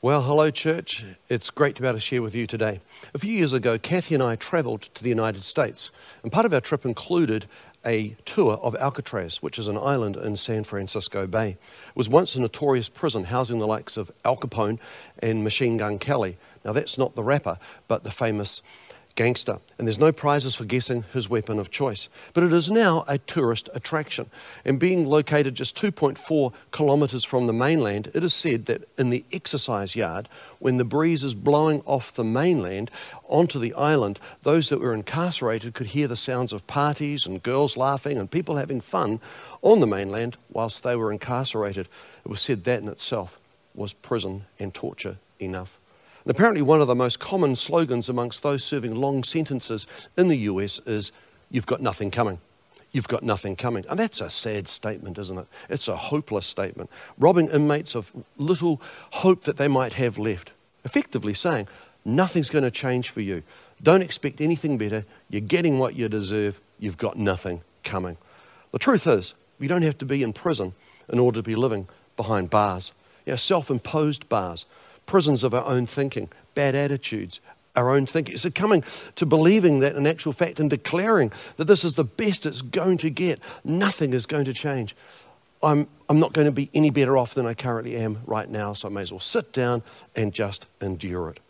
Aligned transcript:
Well, 0.00 0.22
hello, 0.22 0.52
church. 0.52 1.04
It's 1.28 1.50
great 1.50 1.74
to 1.74 1.82
be 1.82 1.88
able 1.88 1.96
to 1.96 2.00
share 2.00 2.22
with 2.22 2.32
you 2.32 2.46
today. 2.46 2.80
A 3.14 3.18
few 3.18 3.32
years 3.32 3.52
ago, 3.52 3.80
Kathy 3.80 4.14
and 4.14 4.22
I 4.22 4.36
traveled 4.36 4.82
to 4.94 5.02
the 5.02 5.08
United 5.08 5.42
States, 5.42 5.90
and 6.22 6.30
part 6.30 6.46
of 6.46 6.54
our 6.54 6.60
trip 6.60 6.86
included 6.86 7.46
a 7.84 8.14
tour 8.24 8.60
of 8.62 8.76
Alcatraz, 8.76 9.42
which 9.42 9.58
is 9.58 9.66
an 9.66 9.76
island 9.76 10.16
in 10.16 10.36
San 10.36 10.62
Francisco 10.62 11.26
Bay. 11.26 11.56
It 11.88 11.96
was 11.96 12.08
once 12.08 12.36
a 12.36 12.40
notorious 12.40 12.88
prison 12.88 13.24
housing 13.24 13.58
the 13.58 13.66
likes 13.66 13.96
of 13.96 14.12
Al 14.24 14.36
Capone 14.36 14.78
and 15.18 15.42
Machine 15.42 15.78
Gun 15.78 15.98
Kelly. 15.98 16.36
Now, 16.64 16.70
that's 16.70 16.96
not 16.96 17.16
the 17.16 17.24
rapper, 17.24 17.58
but 17.88 18.04
the 18.04 18.12
famous 18.12 18.62
gangster, 19.18 19.58
and 19.76 19.88
there's 19.88 19.98
no 19.98 20.12
prizes 20.12 20.54
for 20.54 20.64
guessing 20.64 21.04
his 21.12 21.28
weapon 21.28 21.58
of 21.58 21.72
choice. 21.72 22.08
But 22.34 22.44
it 22.44 22.52
is 22.52 22.70
now 22.70 23.04
a 23.08 23.18
tourist 23.18 23.68
attraction, 23.74 24.30
and 24.64 24.78
being 24.78 25.06
located 25.06 25.56
just 25.56 25.76
2.4 25.76 26.52
kilometres 26.70 27.24
from 27.24 27.48
the 27.48 27.52
mainland, 27.52 28.12
it 28.14 28.22
is 28.22 28.32
said 28.32 28.66
that 28.66 28.88
in 28.96 29.10
the 29.10 29.24
exercise 29.32 29.96
yard, 29.96 30.28
when 30.60 30.76
the 30.76 30.84
breeze 30.84 31.24
is 31.24 31.34
blowing 31.34 31.82
off 31.84 32.12
the 32.12 32.22
mainland 32.22 32.92
onto 33.24 33.58
the 33.58 33.74
island, 33.74 34.20
those 34.44 34.68
that 34.68 34.78
were 34.78 34.94
incarcerated 34.94 35.74
could 35.74 35.88
hear 35.88 36.06
the 36.06 36.14
sounds 36.14 36.52
of 36.52 36.64
parties 36.68 37.26
and 37.26 37.42
girls 37.42 37.76
laughing 37.76 38.18
and 38.18 38.30
people 38.30 38.54
having 38.54 38.80
fun 38.80 39.20
on 39.62 39.80
the 39.80 39.86
mainland 39.88 40.36
whilst 40.52 40.84
they 40.84 40.94
were 40.94 41.10
incarcerated. 41.10 41.88
It 42.24 42.28
was 42.28 42.40
said 42.40 42.62
that 42.64 42.82
in 42.82 42.88
itself 42.88 43.40
was 43.74 43.92
prison 43.94 44.44
and 44.60 44.72
torture 44.72 45.16
enough. 45.40 45.76
And 46.28 46.36
apparently, 46.36 46.60
one 46.60 46.82
of 46.82 46.86
the 46.86 46.94
most 46.94 47.20
common 47.20 47.56
slogans 47.56 48.10
amongst 48.10 48.42
those 48.42 48.62
serving 48.62 48.94
long 48.94 49.24
sentences 49.24 49.86
in 50.18 50.28
the 50.28 50.36
US 50.36 50.78
is, 50.84 51.10
You've 51.50 51.64
got 51.64 51.80
nothing 51.80 52.10
coming. 52.10 52.38
You've 52.92 53.08
got 53.08 53.22
nothing 53.22 53.56
coming. 53.56 53.86
And 53.88 53.98
that's 53.98 54.20
a 54.20 54.28
sad 54.28 54.68
statement, 54.68 55.16
isn't 55.16 55.38
it? 55.38 55.46
It's 55.70 55.88
a 55.88 55.96
hopeless 55.96 56.44
statement, 56.44 56.90
robbing 57.16 57.48
inmates 57.48 57.94
of 57.94 58.12
little 58.36 58.82
hope 59.10 59.44
that 59.44 59.56
they 59.56 59.68
might 59.68 59.94
have 59.94 60.18
left. 60.18 60.52
Effectively 60.84 61.32
saying, 61.32 61.66
Nothing's 62.04 62.50
going 62.50 62.64
to 62.64 62.70
change 62.70 63.08
for 63.08 63.22
you. 63.22 63.42
Don't 63.82 64.02
expect 64.02 64.42
anything 64.42 64.76
better. 64.76 65.06
You're 65.30 65.40
getting 65.40 65.78
what 65.78 65.96
you 65.96 66.10
deserve. 66.10 66.60
You've 66.78 66.98
got 66.98 67.16
nothing 67.16 67.62
coming. 67.84 68.18
The 68.72 68.78
truth 68.78 69.06
is, 69.06 69.32
you 69.58 69.66
don't 69.66 69.80
have 69.80 69.96
to 69.96 70.04
be 70.04 70.22
in 70.22 70.34
prison 70.34 70.74
in 71.08 71.18
order 71.18 71.38
to 71.38 71.42
be 71.42 71.56
living 71.56 71.88
behind 72.18 72.50
bars, 72.50 72.92
you 73.24 73.32
know, 73.32 73.36
self 73.36 73.70
imposed 73.70 74.28
bars 74.28 74.66
prisons 75.08 75.42
of 75.42 75.54
our 75.54 75.64
own 75.64 75.86
thinking, 75.86 76.28
bad 76.54 76.76
attitudes, 76.76 77.40
our 77.74 77.90
own 77.90 78.06
thinking. 78.06 78.34
It's 78.34 78.46
coming 78.54 78.84
to 79.16 79.26
believing 79.26 79.80
that 79.80 79.96
in 79.96 80.06
actual 80.06 80.32
fact 80.32 80.60
and 80.60 80.70
declaring 80.70 81.32
that 81.56 81.64
this 81.64 81.82
is 81.82 81.94
the 81.94 82.04
best 82.04 82.46
it's 82.46 82.62
going 82.62 82.98
to 82.98 83.10
get. 83.10 83.40
Nothing 83.64 84.12
is 84.12 84.26
going 84.26 84.44
to 84.44 84.52
change. 84.52 84.94
I'm, 85.62 85.88
I'm 86.08 86.20
not 86.20 86.32
going 86.32 86.44
to 86.44 86.52
be 86.52 86.70
any 86.74 86.90
better 86.90 87.16
off 87.16 87.34
than 87.34 87.46
I 87.46 87.54
currently 87.54 87.96
am 87.96 88.20
right 88.26 88.48
now, 88.48 88.74
so 88.74 88.86
I 88.86 88.92
may 88.92 89.02
as 89.02 89.10
well 89.10 89.18
sit 89.18 89.52
down 89.52 89.82
and 90.14 90.32
just 90.32 90.66
endure 90.80 91.30
it. 91.30 91.40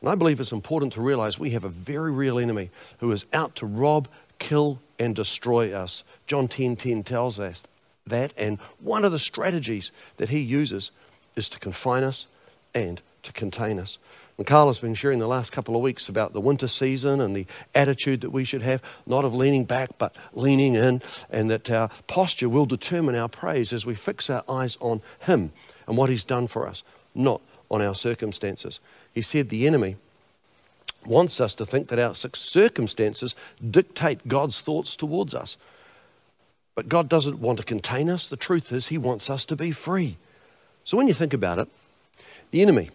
And 0.00 0.10
I 0.10 0.16
believe 0.16 0.40
it's 0.40 0.50
important 0.50 0.92
to 0.94 1.00
realize 1.00 1.38
we 1.38 1.50
have 1.50 1.64
a 1.64 1.68
very 1.68 2.10
real 2.10 2.38
enemy 2.38 2.70
who 2.98 3.12
is 3.12 3.26
out 3.32 3.54
to 3.56 3.66
rob, 3.66 4.08
kill, 4.38 4.80
and 4.98 5.14
destroy 5.14 5.72
us. 5.72 6.04
John 6.26 6.48
10:10 6.48 6.76
10, 6.76 6.76
10 6.76 7.02
tells 7.04 7.38
us 7.38 7.62
that, 8.06 8.32
and 8.36 8.58
one 8.80 9.04
of 9.04 9.12
the 9.12 9.18
strategies 9.18 9.92
that 10.16 10.30
he 10.30 10.40
uses 10.40 10.90
is 11.36 11.48
to 11.50 11.58
confine 11.58 12.02
us 12.02 12.26
and 12.74 13.00
to 13.22 13.32
contain 13.32 13.78
us. 13.78 13.98
And 14.36 14.46
Carla's 14.46 14.80
been 14.80 14.94
sharing 14.94 15.20
the 15.20 15.28
last 15.28 15.52
couple 15.52 15.76
of 15.76 15.82
weeks 15.82 16.08
about 16.08 16.32
the 16.32 16.40
winter 16.40 16.66
season 16.66 17.20
and 17.20 17.36
the 17.36 17.46
attitude 17.74 18.20
that 18.22 18.30
we 18.30 18.44
should 18.44 18.62
have, 18.62 18.82
not 19.06 19.24
of 19.24 19.32
leaning 19.32 19.64
back, 19.64 19.90
but 19.96 20.16
leaning 20.32 20.74
in, 20.74 21.02
and 21.30 21.50
that 21.50 21.70
our 21.70 21.88
posture 22.08 22.48
will 22.48 22.66
determine 22.66 23.14
our 23.14 23.28
praise 23.28 23.72
as 23.72 23.86
we 23.86 23.94
fix 23.94 24.28
our 24.28 24.42
eyes 24.48 24.76
on 24.80 25.02
Him 25.20 25.52
and 25.86 25.96
what 25.96 26.10
He's 26.10 26.24
done 26.24 26.48
for 26.48 26.66
us, 26.66 26.82
not 27.14 27.40
on 27.70 27.80
our 27.80 27.94
circumstances. 27.94 28.80
He 29.12 29.22
said 29.22 29.48
the 29.48 29.66
enemy 29.68 29.96
wants 31.06 31.40
us 31.40 31.54
to 31.54 31.66
think 31.66 31.88
that 31.88 31.98
our 31.98 32.14
circumstances 32.14 33.34
dictate 33.70 34.26
God's 34.26 34.60
thoughts 34.60 34.96
towards 34.96 35.34
us. 35.34 35.56
But 36.74 36.88
God 36.88 37.08
doesn't 37.08 37.38
want 37.38 37.58
to 37.58 37.64
contain 37.64 38.10
us. 38.10 38.28
The 38.28 38.36
truth 38.36 38.72
is, 38.72 38.88
He 38.88 38.98
wants 38.98 39.30
us 39.30 39.44
to 39.46 39.54
be 39.54 39.70
free. 39.70 40.16
So 40.82 40.96
when 40.96 41.06
you 41.06 41.14
think 41.14 41.32
about 41.32 41.58
it, 41.58 41.68
the 42.54 42.62
enemy. 42.62 42.88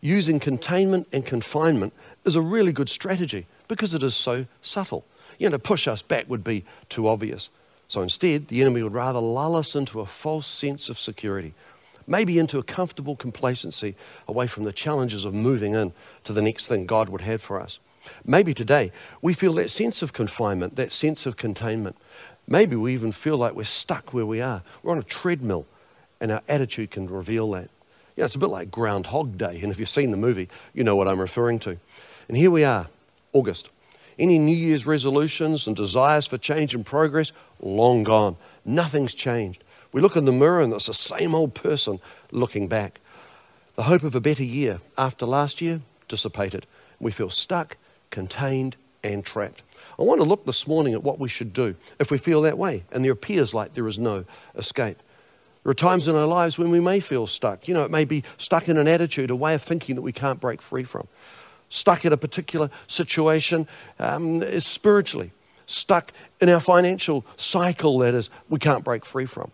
Using 0.00 0.40
containment 0.40 1.06
and 1.12 1.24
confinement 1.24 1.92
is 2.24 2.34
a 2.34 2.40
really 2.40 2.72
good 2.72 2.88
strategy 2.88 3.46
because 3.68 3.94
it 3.94 4.02
is 4.02 4.16
so 4.16 4.46
subtle. 4.62 5.04
You 5.38 5.48
know, 5.48 5.52
to 5.52 5.58
push 5.60 5.86
us 5.86 6.02
back 6.02 6.28
would 6.28 6.42
be 6.42 6.64
too 6.88 7.06
obvious. 7.06 7.50
So 7.86 8.02
instead, 8.02 8.48
the 8.48 8.60
enemy 8.60 8.82
would 8.82 8.92
rather 8.92 9.20
lull 9.20 9.54
us 9.54 9.76
into 9.76 10.00
a 10.00 10.06
false 10.06 10.48
sense 10.48 10.88
of 10.88 10.98
security, 10.98 11.54
maybe 12.08 12.40
into 12.40 12.58
a 12.58 12.64
comfortable 12.64 13.14
complacency 13.14 13.94
away 14.26 14.48
from 14.48 14.64
the 14.64 14.72
challenges 14.72 15.24
of 15.24 15.34
moving 15.34 15.74
in 15.74 15.92
to 16.24 16.32
the 16.32 16.42
next 16.42 16.66
thing 16.66 16.84
God 16.84 17.10
would 17.10 17.20
have 17.20 17.40
for 17.40 17.60
us. 17.60 17.78
Maybe 18.24 18.54
today 18.54 18.90
we 19.22 19.34
feel 19.34 19.52
that 19.52 19.70
sense 19.70 20.02
of 20.02 20.12
confinement, 20.12 20.74
that 20.74 20.90
sense 20.90 21.26
of 21.26 21.36
containment. 21.36 21.96
Maybe 22.48 22.74
we 22.74 22.92
even 22.94 23.12
feel 23.12 23.36
like 23.36 23.54
we're 23.54 23.64
stuck 23.66 24.12
where 24.12 24.26
we 24.26 24.40
are. 24.40 24.64
We're 24.82 24.90
on 24.90 24.98
a 24.98 25.04
treadmill, 25.04 25.64
and 26.20 26.32
our 26.32 26.42
attitude 26.48 26.90
can 26.90 27.08
reveal 27.08 27.52
that. 27.52 27.70
You 28.16 28.22
know, 28.22 28.24
it's 28.24 28.34
a 28.34 28.38
bit 28.38 28.50
like 28.50 28.70
Groundhog 28.70 29.38
Day, 29.38 29.60
and 29.62 29.72
if 29.72 29.78
you've 29.78 29.88
seen 29.88 30.10
the 30.10 30.16
movie, 30.16 30.48
you 30.74 30.84
know 30.84 30.96
what 30.96 31.08
I'm 31.08 31.20
referring 31.20 31.58
to. 31.60 31.76
And 32.28 32.36
here 32.36 32.50
we 32.50 32.64
are, 32.64 32.88
August. 33.32 33.70
Any 34.18 34.38
New 34.38 34.56
Year's 34.56 34.86
resolutions 34.86 35.66
and 35.66 35.74
desires 35.74 36.26
for 36.26 36.36
change 36.36 36.74
and 36.74 36.84
progress, 36.84 37.32
long 37.60 38.02
gone. 38.02 38.36
Nothing's 38.64 39.14
changed. 39.14 39.64
We 39.92 40.00
look 40.00 40.16
in 40.16 40.24
the 40.24 40.32
mirror 40.32 40.60
and 40.60 40.72
it's 40.72 40.86
the 40.86 40.94
same 40.94 41.34
old 41.34 41.54
person 41.54 42.00
looking 42.30 42.68
back. 42.68 43.00
The 43.76 43.84
hope 43.84 44.02
of 44.02 44.14
a 44.14 44.20
better 44.20 44.44
year 44.44 44.80
after 44.98 45.26
last 45.26 45.60
year 45.60 45.80
dissipated. 46.06 46.66
We 47.00 47.12
feel 47.12 47.30
stuck, 47.30 47.76
contained, 48.10 48.76
and 49.02 49.24
trapped. 49.24 49.62
I 49.98 50.02
want 50.02 50.20
to 50.20 50.26
look 50.26 50.44
this 50.44 50.66
morning 50.66 50.92
at 50.92 51.02
what 51.02 51.18
we 51.18 51.28
should 51.28 51.52
do 51.52 51.74
if 51.98 52.10
we 52.10 52.18
feel 52.18 52.42
that 52.42 52.58
way 52.58 52.84
and 52.92 53.04
there 53.04 53.12
appears 53.12 53.54
like 53.54 53.74
there 53.74 53.88
is 53.88 53.98
no 53.98 54.24
escape. 54.56 55.02
There 55.62 55.70
are 55.70 55.74
times 55.74 56.08
in 56.08 56.16
our 56.16 56.26
lives 56.26 56.56
when 56.56 56.70
we 56.70 56.80
may 56.80 57.00
feel 57.00 57.26
stuck. 57.26 57.68
You 57.68 57.74
know, 57.74 57.84
it 57.84 57.90
may 57.90 58.04
be 58.04 58.24
stuck 58.38 58.68
in 58.68 58.78
an 58.78 58.88
attitude, 58.88 59.30
a 59.30 59.36
way 59.36 59.54
of 59.54 59.62
thinking 59.62 59.94
that 59.96 60.02
we 60.02 60.12
can't 60.12 60.40
break 60.40 60.62
free 60.62 60.84
from. 60.84 61.06
Stuck 61.68 62.04
in 62.04 62.12
a 62.12 62.16
particular 62.16 62.70
situation 62.86 63.68
um, 63.98 64.60
spiritually. 64.60 65.32
Stuck 65.66 66.12
in 66.40 66.48
our 66.48 66.60
financial 66.60 67.24
cycle 67.36 67.98
that 67.98 68.14
is 68.14 68.30
we 68.48 68.58
can't 68.58 68.82
break 68.82 69.04
free 69.04 69.26
from. 69.26 69.50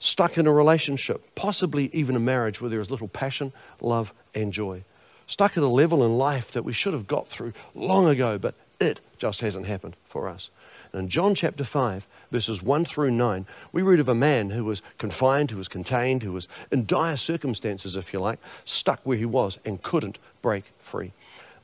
Stuck 0.00 0.38
in 0.38 0.46
a 0.46 0.52
relationship, 0.52 1.34
possibly 1.34 1.90
even 1.92 2.16
a 2.16 2.20
marriage 2.20 2.60
where 2.60 2.70
there 2.70 2.80
is 2.80 2.90
little 2.90 3.06
passion, 3.06 3.52
love, 3.82 4.14
and 4.34 4.52
joy. 4.52 4.82
Stuck 5.26 5.56
at 5.56 5.62
a 5.62 5.68
level 5.68 6.04
in 6.04 6.16
life 6.16 6.52
that 6.52 6.64
we 6.64 6.72
should 6.72 6.94
have 6.94 7.06
got 7.06 7.28
through 7.28 7.52
long 7.74 8.08
ago, 8.08 8.38
but 8.38 8.54
it 8.80 8.98
just 9.18 9.42
hasn't 9.42 9.66
happened 9.66 9.94
for 10.06 10.26
us. 10.26 10.50
And 10.92 11.02
in 11.02 11.08
John 11.08 11.34
chapter 11.34 11.64
5, 11.64 12.06
verses 12.30 12.62
1 12.62 12.84
through 12.84 13.12
9, 13.12 13.46
we 13.72 13.82
read 13.82 14.00
of 14.00 14.08
a 14.08 14.14
man 14.14 14.50
who 14.50 14.64
was 14.64 14.82
confined, 14.98 15.50
who 15.50 15.56
was 15.56 15.68
contained, 15.68 16.22
who 16.22 16.32
was 16.32 16.48
in 16.70 16.86
dire 16.86 17.16
circumstances, 17.16 17.96
if 17.96 18.12
you 18.12 18.20
like, 18.20 18.40
stuck 18.64 19.00
where 19.04 19.16
he 19.16 19.26
was 19.26 19.58
and 19.64 19.82
couldn't 19.82 20.18
break 20.42 20.64
free. 20.78 21.12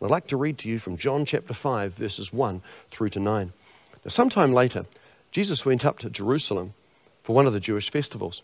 And 0.01 0.07
I'd 0.07 0.11
like 0.11 0.29
to 0.29 0.37
read 0.37 0.59
to 0.59 0.69
you 0.69 0.79
from 0.79 0.97
John 0.97 1.25
chapter 1.25 1.55
5, 1.55 1.95
verses 1.95 2.33
1 2.33 2.63
through 2.91 3.09
to 3.11 3.21
9. 3.21 3.53
Now, 4.05 4.09
sometime 4.09 4.53
later, 4.53 4.87
Jesus 5.33 5.67
went 5.67 5.85
up 5.85 5.99
to 6.01 6.11
Jerusalem 6.11 6.75
for 7.23 7.35
one 7.35 7.47
of 7.47 7.53
the 7.53 7.61
Jewish 7.61 7.91
festivals. 7.91 8.43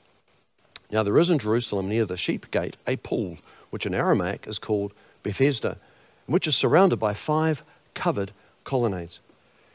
Now, 0.90 1.02
there 1.02 1.18
is 1.18 1.30
in 1.30 1.38
Jerusalem 1.38 1.88
near 1.88 2.04
the 2.04 2.16
sheep 2.16 2.50
gate 2.50 2.76
a 2.86 2.96
pool, 2.96 3.38
which 3.70 3.86
in 3.86 3.94
Aramaic 3.94 4.46
is 4.46 4.58
called 4.58 4.92
Bethesda, 5.22 5.78
which 6.26 6.46
is 6.46 6.56
surrounded 6.56 6.96
by 6.96 7.14
five 7.14 7.62
covered 7.94 8.32
colonnades. 8.64 9.20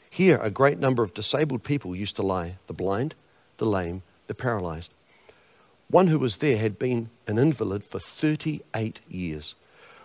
Here, 0.09 0.37
a 0.37 0.49
great 0.49 0.79
number 0.79 1.03
of 1.03 1.13
disabled 1.13 1.63
people 1.63 1.95
used 1.95 2.15
to 2.15 2.23
lie 2.23 2.57
the 2.67 2.73
blind, 2.73 3.15
the 3.57 3.65
lame, 3.65 4.03
the 4.27 4.33
paralyzed. 4.33 4.91
One 5.89 6.07
who 6.07 6.19
was 6.19 6.37
there 6.37 6.57
had 6.57 6.77
been 6.77 7.09
an 7.27 7.37
invalid 7.37 7.83
for 7.83 7.99
38 7.99 8.99
years. 9.07 9.55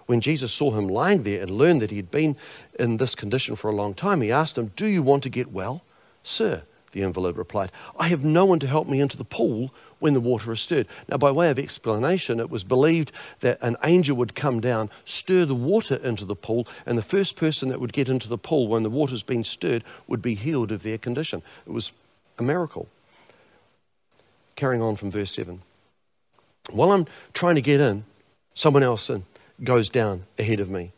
When 0.06 0.20
Jesus 0.20 0.52
saw 0.52 0.72
him 0.72 0.88
lying 0.88 1.22
there 1.22 1.42
and 1.42 1.50
learned 1.50 1.82
that 1.82 1.90
he 1.90 1.96
had 1.96 2.10
been 2.10 2.36
in 2.78 2.96
this 2.96 3.14
condition 3.14 3.56
for 3.56 3.70
a 3.70 3.74
long 3.74 3.94
time, 3.94 4.20
he 4.20 4.30
asked 4.30 4.58
him, 4.58 4.72
Do 4.76 4.86
you 4.86 5.02
want 5.02 5.22
to 5.24 5.28
get 5.28 5.52
well? 5.52 5.82
Sir, 6.22 6.62
the 6.92 7.02
invalid 7.02 7.36
replied, 7.36 7.72
I 7.98 8.08
have 8.08 8.24
no 8.24 8.44
one 8.44 8.58
to 8.60 8.66
help 8.66 8.88
me 8.88 9.00
into 9.00 9.16
the 9.16 9.24
pool 9.24 9.74
when 9.98 10.14
the 10.14 10.20
water 10.20 10.52
is 10.52 10.60
stirred. 10.60 10.86
Now, 11.08 11.16
by 11.16 11.30
way 11.30 11.50
of 11.50 11.58
explanation, 11.58 12.38
it 12.38 12.50
was 12.50 12.64
believed 12.64 13.12
that 13.40 13.58
an 13.62 13.76
angel 13.82 14.16
would 14.18 14.34
come 14.34 14.60
down, 14.60 14.90
stir 15.04 15.44
the 15.44 15.54
water 15.54 15.96
into 15.96 16.24
the 16.24 16.36
pool, 16.36 16.68
and 16.86 16.96
the 16.96 17.02
first 17.02 17.36
person 17.36 17.70
that 17.70 17.80
would 17.80 17.92
get 17.92 18.08
into 18.08 18.28
the 18.28 18.38
pool 18.38 18.68
when 18.68 18.82
the 18.82 18.90
water's 18.90 19.22
been 19.22 19.44
stirred 19.44 19.84
would 20.06 20.22
be 20.22 20.34
healed 20.34 20.70
of 20.70 20.82
their 20.82 20.98
condition. 20.98 21.42
It 21.66 21.72
was 21.72 21.92
a 22.38 22.42
miracle. 22.42 22.88
Carrying 24.54 24.82
on 24.82 24.96
from 24.96 25.10
verse 25.10 25.32
7. 25.32 25.62
While 26.70 26.92
I'm 26.92 27.06
trying 27.32 27.56
to 27.56 27.62
get 27.62 27.80
in, 27.80 28.04
someone 28.54 28.82
else 28.82 29.10
goes 29.64 29.88
down 29.88 30.24
ahead 30.38 30.60
of 30.60 30.68
me. 30.68 30.92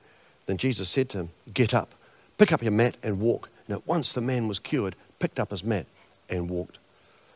Then 0.47 0.57
Jesus 0.57 0.91
said 0.91 1.09
to 1.11 1.19
him, 1.19 1.31
Get 1.53 1.73
up, 1.73 1.95
pick 2.37 2.53
up 2.53 2.63
your 2.63 2.73
mat, 2.73 2.97
and 3.03 3.21
walk. 3.21 3.49
And 3.67 3.77
at 3.77 3.87
once 3.87 4.13
the 4.13 4.21
man 4.21 4.49
was 4.49 4.59
cured 4.59 4.97
picked 5.19 5.41
up 5.41 5.51
his 5.51 5.65
mat 5.65 5.87
and 6.29 6.49
walked. 6.49 6.79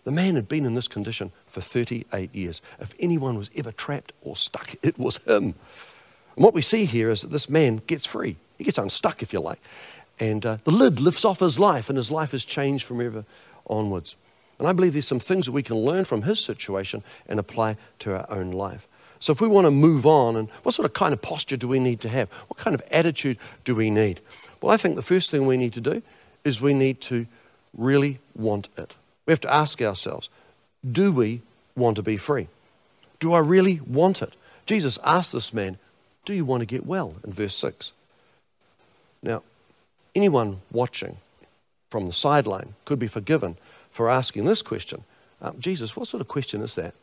The 0.05 0.11
man 0.11 0.37
had 0.37 0.49
been 0.49 0.65
in 0.65 0.75
this 0.75 0.89
condition 0.89 1.33
for 1.47 1.61
38 1.61 2.35
years. 2.35 2.63
If 2.81 2.95
anyone 2.99 3.37
was 3.37 3.51
ever 3.57 3.73
trapped 3.73 4.13
or 4.23 4.37
stuck, 4.37 4.75
it 4.83 4.99
was 4.99 5.19
him. 5.19 5.55
And 6.37 6.45
what 6.45 6.55
we 6.55 6.63
see 6.63 6.85
here 6.85 7.11
is 7.11 7.23
that 7.23 7.31
this 7.31 7.51
man 7.51 7.83
gets 7.87 8.07
free. 8.07 8.37
He 8.57 8.65
gets 8.65 8.79
unstuck, 8.79 9.23
if 9.23 9.33
you 9.33 9.41
like. 9.41 9.61
And 10.21 10.45
uh, 10.47 10.59
the 10.65 10.71
lid 10.71 11.01
lifts 11.01 11.25
off 11.25 11.41
his 11.41 11.59
life, 11.59 11.89
and 11.89 11.97
his 11.97 12.11
life 12.11 12.33
has 12.33 12.45
changed 12.45 12.85
from 12.85 13.01
ever 13.01 13.25
onwards. 13.69 14.17
And 14.59 14.67
I 14.67 14.73
believe 14.73 14.93
there's 14.93 15.07
some 15.07 15.21
things 15.21 15.47
that 15.47 15.53
we 15.53 15.63
can 15.63 15.77
learn 15.77 16.05
from 16.05 16.23
his 16.23 16.43
situation 16.43 17.03
and 17.29 17.39
apply 17.39 17.77
to 18.01 18.17
our 18.17 18.27
own 18.31 18.51
life. 18.51 18.89
So 19.21 19.33
if 19.33 19.41
we 19.41 19.49
want 19.49 19.67
to 19.67 19.71
move 19.71 20.07
on, 20.07 20.37
and 20.37 20.49
what 20.63 20.75
sort 20.75 20.87
of 20.87 20.93
kind 20.93 21.13
of 21.13 21.21
posture 21.21 21.57
do 21.57 21.69
we 21.69 21.79
need 21.79 22.01
to 22.01 22.09
have? 22.09 22.29
What 22.49 22.59
kind 22.59 22.75
of 22.75 22.83
attitude 22.91 23.39
do 23.65 23.75
we 23.75 23.91
need? 23.91 24.21
Well, 24.61 24.73
I 24.73 24.77
think 24.77 24.97
the 24.97 25.03
first 25.03 25.31
thing 25.31 25.47
we 25.47 25.57
need 25.57 25.73
to 25.75 25.81
do 25.81 26.03
is 26.45 26.61
we 26.61 26.73
need 26.73 27.01
to 27.03 27.27
really 27.77 28.21
want 28.35 28.69
it. 28.77 28.95
We 29.27 29.33
have 29.33 29.41
to 29.41 29.53
ask 29.53 29.81
ourselves, 29.83 30.29
do 30.91 31.13
we 31.13 31.43
want 31.77 31.97
to 31.97 32.03
be 32.03 32.17
free? 32.17 32.49
Do 33.21 33.33
I 33.33 33.41
really 33.41 33.81
want 33.87 34.23
it? 34.23 34.35
Jesus 34.67 34.99
asked 35.05 35.33
this 35.33 35.53
man, 35.53 35.79
Do 36.25 36.35
you 36.35 36.45
want 36.45 36.61
to 36.61 36.67
get 36.67 36.87
well? 36.87 37.15
in 37.25 37.33
verse 37.33 37.57
6. 37.57 37.93
Now, 39.23 39.43
anyone 40.15 40.61
watching 40.71 41.17
from 41.91 42.07
the 42.07 42.13
sideline 42.13 42.75
could 42.85 42.99
be 42.99 43.07
forgiven 43.07 43.57
for 43.91 44.11
asking 44.11 44.45
this 44.45 44.63
question 44.63 45.05
uh, 45.41 45.53
Jesus, 45.59 45.95
what 45.95 46.09
sort 46.09 46.21
of 46.21 46.29
question 46.29 46.63
is 46.63 46.75
that? 46.75 46.95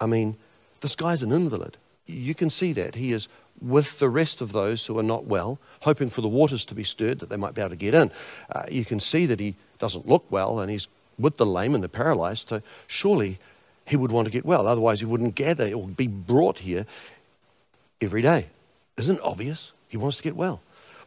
I 0.00 0.06
mean, 0.06 0.36
this 0.80 0.96
guy's 0.96 1.22
an 1.22 1.32
invalid. 1.32 1.76
You 2.06 2.34
can 2.34 2.50
see 2.50 2.72
that. 2.72 2.96
He 2.96 3.12
is 3.12 3.28
with 3.60 3.98
the 4.00 4.08
rest 4.08 4.40
of 4.40 4.52
those 4.52 4.86
who 4.86 4.98
are 4.98 5.04
not 5.04 5.26
well, 5.26 5.58
hoping 5.80 6.10
for 6.10 6.20
the 6.20 6.28
waters 6.28 6.64
to 6.66 6.74
be 6.74 6.82
stirred 6.82 7.20
that 7.20 7.28
they 7.28 7.36
might 7.36 7.54
be 7.54 7.60
able 7.60 7.70
to 7.70 7.76
get 7.76 7.94
in. 7.94 8.10
Uh, 8.50 8.64
you 8.68 8.84
can 8.84 8.98
see 8.98 9.26
that 9.26 9.38
he 9.38 9.54
doesn't 9.82 10.08
look 10.08 10.24
well 10.30 10.60
and 10.60 10.70
he's 10.70 10.86
with 11.18 11.38
the 11.38 11.44
lame 11.44 11.74
and 11.74 11.82
the 11.82 11.88
paralyzed. 11.88 12.48
So 12.48 12.62
surely 12.86 13.38
he 13.84 13.96
would 13.96 14.12
want 14.12 14.26
to 14.26 14.30
get 14.30 14.46
well. 14.46 14.68
Otherwise, 14.68 15.00
he 15.00 15.06
wouldn't 15.06 15.34
gather 15.34 15.72
or 15.72 15.88
be 15.88 16.06
brought 16.06 16.60
here 16.60 16.86
every 18.00 18.22
day. 18.22 18.46
Isn't 18.96 19.16
it 19.16 19.22
obvious? 19.24 19.72
He 19.88 19.96
wants 19.96 20.16
to 20.18 20.22
get 20.22 20.36
well. 20.36 20.60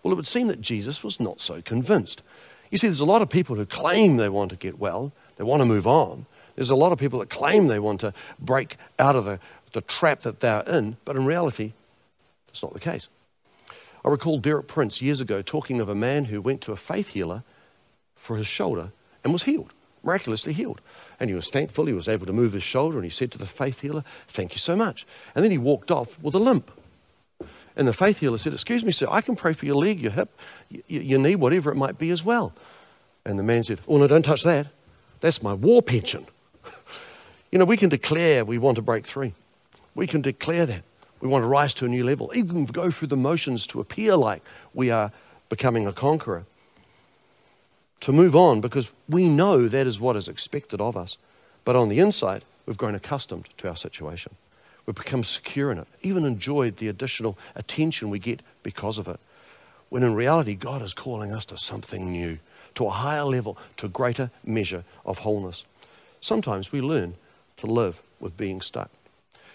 Well, 0.04 0.12
it 0.12 0.18
would 0.18 0.28
seem 0.28 0.48
that 0.48 0.60
Jesus 0.60 1.04
was 1.06 1.22
not 1.22 1.40
so 1.40 1.62
convinced. 1.62 2.22
You 2.70 2.78
see, 2.78 2.88
there's 2.88 3.00
a 3.00 3.06
lot 3.06 3.22
of 3.22 3.30
people 3.30 3.56
who 3.56 3.66
claim 3.66 4.18
they 4.18 4.28
want 4.28 4.50
to 4.50 4.58
get 4.58 4.78
well, 4.78 5.14
they 5.38 5.46
want 5.46 5.62
to 5.62 5.66
move 5.66 5.88
on. 5.88 6.26
There's 6.56 6.70
a 6.70 6.76
lot 6.76 6.92
of 6.92 7.00
people 7.00 7.20
that 7.20 7.30
claim 7.30 7.68
they 7.68 7.80
want 7.80 8.02
to 8.02 8.14
break 8.40 8.78
out 9.00 9.16
of 9.16 9.24
the, 9.24 9.40
the 9.72 9.82
trap 9.82 10.24
that 10.24 10.42
they're 10.42 10.64
in, 10.68 10.98
but 11.06 11.16
in 11.16 11.26
reality, 11.26 11.72
it's 12.50 12.62
not 12.62 12.74
the 12.74 12.80
case. 12.82 13.08
I 14.04 14.10
recall 14.10 14.38
Derek 14.38 14.68
Prince 14.68 15.02
years 15.02 15.22
ago 15.22 15.42
talking 15.42 15.80
of 15.80 15.88
a 15.88 15.96
man 15.96 16.26
who 16.26 16.42
went 16.42 16.60
to 16.62 16.74
a 16.74 16.78
faith 16.78 17.08
healer 17.08 17.44
for 18.26 18.36
his 18.36 18.48
shoulder 18.48 18.92
and 19.24 19.32
was 19.32 19.44
healed, 19.44 19.72
miraculously 20.04 20.54
healed. 20.54 20.82
And 21.20 21.30
he 21.30 21.36
was 21.36 21.50
thankful 21.50 21.86
he 21.86 21.94
was 21.94 22.08
able 22.08 22.26
to 22.26 22.34
move 22.34 22.54
his 22.54 22.64
shoulder, 22.64 22.98
and 22.98 23.06
he 23.06 23.10
said 23.10 23.32
to 23.32 23.38
the 23.38 23.46
faith 23.46 23.82
healer, 23.82 24.04
Thank 24.28 24.54
you 24.54 24.60
so 24.60 24.76
much. 24.76 25.06
And 25.34 25.44
then 25.44 25.52
he 25.52 25.58
walked 25.58 25.92
off 25.92 26.20
with 26.22 26.36
a 26.36 26.40
limp. 26.40 26.72
And 27.78 27.88
the 27.88 27.94
faith 27.94 28.20
healer 28.20 28.38
said, 28.38 28.54
Excuse 28.54 28.84
me, 28.84 28.92
sir, 28.92 29.08
I 29.10 29.22
can 29.22 29.36
pray 29.36 29.54
for 29.54 29.66
your 29.66 29.76
leg, 29.76 30.02
your 30.02 30.12
hip, 30.12 30.30
your 30.88 31.20
knee, 31.20 31.36
whatever 31.36 31.72
it 31.72 31.76
might 31.76 31.98
be 31.98 32.10
as 32.10 32.24
well. 32.24 32.54
And 33.26 33.40
the 33.40 33.44
man 33.44 33.64
said, 33.64 33.80
Oh, 33.88 33.98
no, 33.98 34.08
don't 34.08 34.24
touch 34.24 34.44
that. 34.44 34.68
That's 35.20 35.42
my 35.42 35.54
war 35.54 35.82
pension. 35.82 36.26
you 37.52 37.60
know, 37.60 37.66
we 37.66 37.78
can 37.78 37.90
declare 37.90 38.44
we 38.44 38.58
want 38.58 38.76
to 38.76 38.82
break 38.82 39.08
free. 39.08 39.34
We 39.94 40.08
can 40.08 40.22
declare 40.22 40.66
that. 40.66 40.84
We 41.22 41.30
want 41.30 41.44
to 41.44 41.48
rise 41.48 41.74
to 41.76 41.86
a 41.86 41.88
new 41.88 42.04
level, 42.04 42.32
even 42.36 42.66
go 42.66 42.92
through 42.92 43.08
the 43.08 43.18
motions 43.18 43.66
to 43.68 43.80
appear 43.80 44.16
like 44.16 44.42
we 44.74 44.92
are 44.92 45.12
becoming 45.50 45.88
a 45.88 45.94
conqueror. 45.94 46.46
To 48.06 48.14
move 48.14 48.36
on 48.36 48.62
because 48.62 48.90
we 49.10 49.28
know 49.28 49.68
that 49.68 49.88
is 49.88 50.00
what 50.00 50.16
is 50.16 50.28
expected 50.28 50.80
of 50.80 50.96
us. 50.96 51.18
But 51.64 51.76
on 51.76 51.90
the 51.90 51.98
inside, 51.98 52.46
we've 52.68 52.78
grown 52.78 52.94
accustomed 52.94 53.50
to 53.58 53.68
our 53.68 53.76
situation. 53.76 54.36
We've 54.86 54.96
become 54.96 55.24
secure 55.24 55.72
in 55.72 55.80
it, 55.80 55.88
even 56.04 56.24
enjoyed 56.24 56.78
the 56.78 56.88
additional 56.88 57.36
attention 57.56 58.12
we 58.12 58.20
get 58.20 58.44
because 58.62 59.00
of 59.00 59.08
it. 59.08 59.20
When 59.90 60.04
in 60.04 60.14
reality, 60.14 60.54
God 60.54 60.84
is 60.84 60.94
calling 60.94 61.34
us 61.34 61.48
to 61.48 61.58
something 61.58 62.12
new, 62.12 62.38
to 62.76 62.86
a 62.86 62.92
higher 62.92 63.24
level, 63.24 63.58
to 63.78 63.88
a 63.88 63.90
greater 63.90 64.30
measure 64.44 64.84
of 65.04 65.18
wholeness. 65.18 65.66
Sometimes 66.22 66.72
we 66.72 66.82
learn 66.82 67.16
to 67.58 67.66
live 67.66 68.04
with 68.20 68.38
being 68.38 68.62
stuck. 68.62 68.92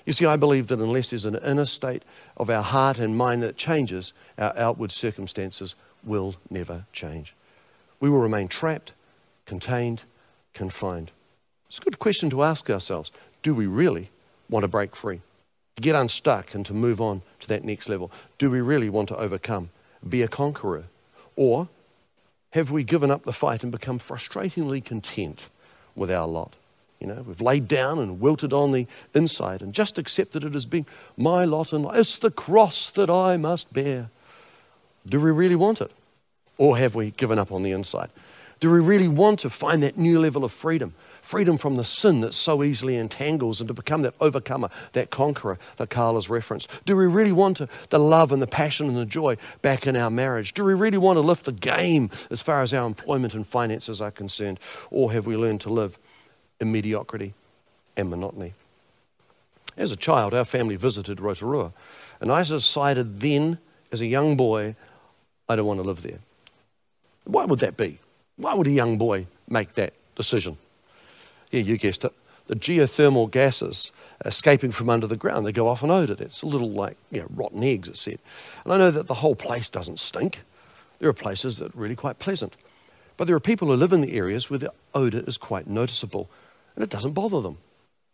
You 0.04 0.12
see, 0.12 0.26
I 0.26 0.34
believe 0.34 0.66
that 0.66 0.80
unless 0.80 1.10
there's 1.10 1.24
an 1.24 1.36
inner 1.36 1.66
state 1.66 2.02
of 2.36 2.50
our 2.50 2.64
heart 2.64 2.98
and 2.98 3.16
mind 3.16 3.44
that 3.44 3.56
changes, 3.56 4.12
our 4.36 4.58
outward 4.58 4.90
circumstances 4.90 5.76
will 6.02 6.34
never 6.50 6.86
change. 6.92 7.32
We 8.00 8.10
will 8.10 8.18
remain 8.18 8.48
trapped, 8.48 8.92
contained, 9.46 10.02
confined. 10.54 11.12
It's 11.68 11.78
a 11.78 11.82
good 11.82 11.98
question 11.98 12.30
to 12.30 12.42
ask 12.42 12.68
ourselves. 12.68 13.12
Do 13.42 13.54
we 13.54 13.66
really 13.66 14.10
want 14.48 14.64
to 14.64 14.68
break 14.68 14.96
free, 14.96 15.20
to 15.76 15.82
get 15.82 15.94
unstuck 15.94 16.54
and 16.54 16.66
to 16.66 16.74
move 16.74 17.00
on 17.00 17.22
to 17.40 17.48
that 17.48 17.64
next 17.64 17.88
level? 17.88 18.10
Do 18.38 18.50
we 18.50 18.60
really 18.60 18.88
want 18.88 19.08
to 19.08 19.16
overcome, 19.16 19.70
be 20.08 20.22
a 20.22 20.28
conqueror? 20.28 20.84
Or 21.36 21.68
have 22.50 22.70
we 22.70 22.82
given 22.82 23.10
up 23.10 23.24
the 23.24 23.32
fight 23.32 23.62
and 23.62 23.70
become 23.70 23.98
frustratingly 23.98 24.84
content 24.84 25.48
with 25.94 26.10
our 26.10 26.26
lot? 26.26 26.54
You 26.98 27.06
know, 27.06 27.22
we've 27.26 27.40
laid 27.40 27.66
down 27.66 27.98
and 27.98 28.20
wilted 28.20 28.52
on 28.52 28.72
the 28.72 28.86
inside 29.14 29.62
and 29.62 29.72
just 29.72 29.98
accepted 29.98 30.44
it 30.44 30.54
as 30.54 30.66
being 30.66 30.86
my 31.16 31.44
lot 31.44 31.72
and 31.72 31.86
it's 31.94 32.18
the 32.18 32.30
cross 32.30 32.90
that 32.90 33.08
I 33.08 33.36
must 33.38 33.72
bear. 33.72 34.10
Do 35.06 35.18
we 35.18 35.30
really 35.30 35.56
want 35.56 35.80
it? 35.80 35.92
Or 36.60 36.76
have 36.76 36.94
we 36.94 37.12
given 37.12 37.38
up 37.38 37.52
on 37.52 37.62
the 37.62 37.72
inside? 37.72 38.10
Do 38.60 38.70
we 38.70 38.80
really 38.80 39.08
want 39.08 39.40
to 39.40 39.48
find 39.50 39.82
that 39.82 39.96
new 39.96 40.20
level 40.20 40.44
of 40.44 40.52
freedom? 40.52 40.94
freedom 41.22 41.56
from 41.56 41.76
the 41.76 41.84
sin 41.84 42.20
that 42.22 42.34
so 42.34 42.62
easily 42.64 42.96
entangles 42.96 43.60
and 43.60 43.68
to 43.68 43.74
become 43.74 44.02
that 44.02 44.14
overcomer, 44.20 44.68
that 44.94 45.10
conqueror 45.10 45.58
that 45.76 45.88
Carl 45.88 46.16
has 46.16 46.28
referenced? 46.28 46.68
Do 46.86 46.96
we 46.96 47.06
really 47.06 47.30
want 47.30 47.58
to, 47.58 47.68
the 47.90 48.00
love 48.00 48.32
and 48.32 48.42
the 48.42 48.48
passion 48.48 48.88
and 48.88 48.96
the 48.96 49.06
joy 49.06 49.36
back 49.62 49.86
in 49.86 49.96
our 49.96 50.10
marriage? 50.10 50.54
Do 50.54 50.64
we 50.64 50.74
really 50.74 50.98
want 50.98 51.18
to 51.18 51.20
lift 51.20 51.44
the 51.44 51.52
game 51.52 52.10
as 52.30 52.42
far 52.42 52.62
as 52.62 52.74
our 52.74 52.84
employment 52.84 53.34
and 53.34 53.46
finances 53.46 54.00
are 54.00 54.10
concerned? 54.10 54.58
Or 54.90 55.12
have 55.12 55.26
we 55.26 55.36
learned 55.36 55.60
to 55.62 55.70
live 55.70 55.98
in 56.60 56.72
mediocrity 56.72 57.34
and 57.96 58.10
monotony? 58.10 58.54
As 59.76 59.92
a 59.92 59.96
child, 59.96 60.34
our 60.34 60.44
family 60.44 60.76
visited 60.76 61.20
Rotorua, 61.20 61.72
and 62.20 62.32
I 62.32 62.42
decided 62.42 63.20
then, 63.20 63.58
as 63.92 64.00
a 64.00 64.06
young 64.06 64.36
boy, 64.36 64.74
I 65.48 65.56
don't 65.56 65.66
want 65.66 65.78
to 65.78 65.86
live 65.86 66.02
there. 66.02 66.18
Why 67.30 67.44
would 67.44 67.60
that 67.60 67.76
be? 67.76 67.98
Why 68.36 68.54
would 68.54 68.66
a 68.66 68.70
young 68.70 68.98
boy 68.98 69.26
make 69.48 69.74
that 69.74 69.92
decision? 70.16 70.58
Yeah, 71.50 71.60
you 71.60 71.76
guessed 71.76 72.04
it. 72.04 72.12
The 72.48 72.56
geothermal 72.56 73.30
gases 73.30 73.92
escaping 74.24 74.72
from 74.72 74.90
under 74.90 75.06
the 75.06 75.16
ground, 75.16 75.46
they 75.46 75.52
go 75.52 75.68
off 75.68 75.82
an 75.82 75.90
odour. 75.90 76.16
It's 76.18 76.42
a 76.42 76.46
little 76.46 76.70
like 76.70 76.96
you 77.12 77.20
know, 77.20 77.28
rotten 77.34 77.62
eggs, 77.62 77.88
it 77.88 77.96
said. 77.96 78.18
And 78.64 78.72
I 78.72 78.78
know 78.78 78.90
that 78.90 79.06
the 79.06 79.14
whole 79.14 79.36
place 79.36 79.70
doesn't 79.70 80.00
stink. 80.00 80.42
There 80.98 81.08
are 81.08 81.14
places 81.14 81.58
that 81.58 81.74
are 81.74 81.78
really 81.78 81.94
quite 81.94 82.18
pleasant. 82.18 82.56
But 83.16 83.26
there 83.26 83.36
are 83.36 83.40
people 83.40 83.68
who 83.68 83.76
live 83.76 83.92
in 83.92 84.00
the 84.00 84.14
areas 84.14 84.50
where 84.50 84.58
the 84.58 84.72
odour 84.94 85.22
is 85.26 85.38
quite 85.38 85.68
noticeable 85.68 86.28
and 86.74 86.82
it 86.82 86.90
doesn't 86.90 87.12
bother 87.12 87.40
them. 87.40 87.58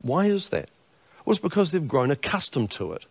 Why 0.03 0.27
is 0.27 0.51
that? 0.51 0.69
Well, 1.25 1.33
it's 1.33 1.41
because 1.41 1.71
they've 1.71 1.89
grown 1.89 2.11
accustomed 2.11 2.71
to 2.73 2.93
it. 2.93 3.07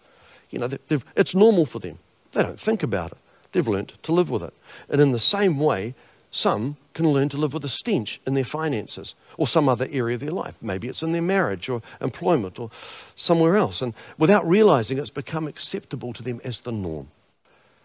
You 0.51 0.59
know, 0.59 0.69
it's 1.15 1.33
normal 1.33 1.65
for 1.65 1.79
them. 1.79 1.97
They 2.33 2.43
don't 2.43 2.59
think 2.59 2.83
about 2.83 3.11
it. 3.13 3.17
They've 3.55 3.65
learnt 3.65 3.93
to 4.03 4.11
live 4.11 4.29
with 4.29 4.43
it. 4.43 4.53
And 4.89 4.99
in 4.99 5.13
the 5.13 5.19
same 5.19 5.57
way, 5.59 5.95
some 6.29 6.75
can 6.93 7.07
learn 7.07 7.29
to 7.29 7.37
live 7.37 7.53
with 7.53 7.63
a 7.63 7.69
stench 7.69 8.19
in 8.27 8.33
their 8.33 8.43
finances 8.43 9.15
or 9.37 9.47
some 9.47 9.69
other 9.69 9.87
area 9.89 10.15
of 10.15 10.19
their 10.19 10.31
life. 10.31 10.55
Maybe 10.61 10.89
it's 10.89 11.01
in 11.01 11.13
their 11.13 11.21
marriage 11.21 11.69
or 11.69 11.81
employment 12.01 12.59
or 12.59 12.69
somewhere 13.15 13.55
else. 13.55 13.81
And 13.81 13.93
without 14.17 14.45
realizing 14.45 14.97
it's 14.97 15.09
become 15.09 15.47
acceptable 15.47 16.11
to 16.11 16.21
them 16.21 16.41
as 16.43 16.59
the 16.59 16.73
norm. 16.73 17.07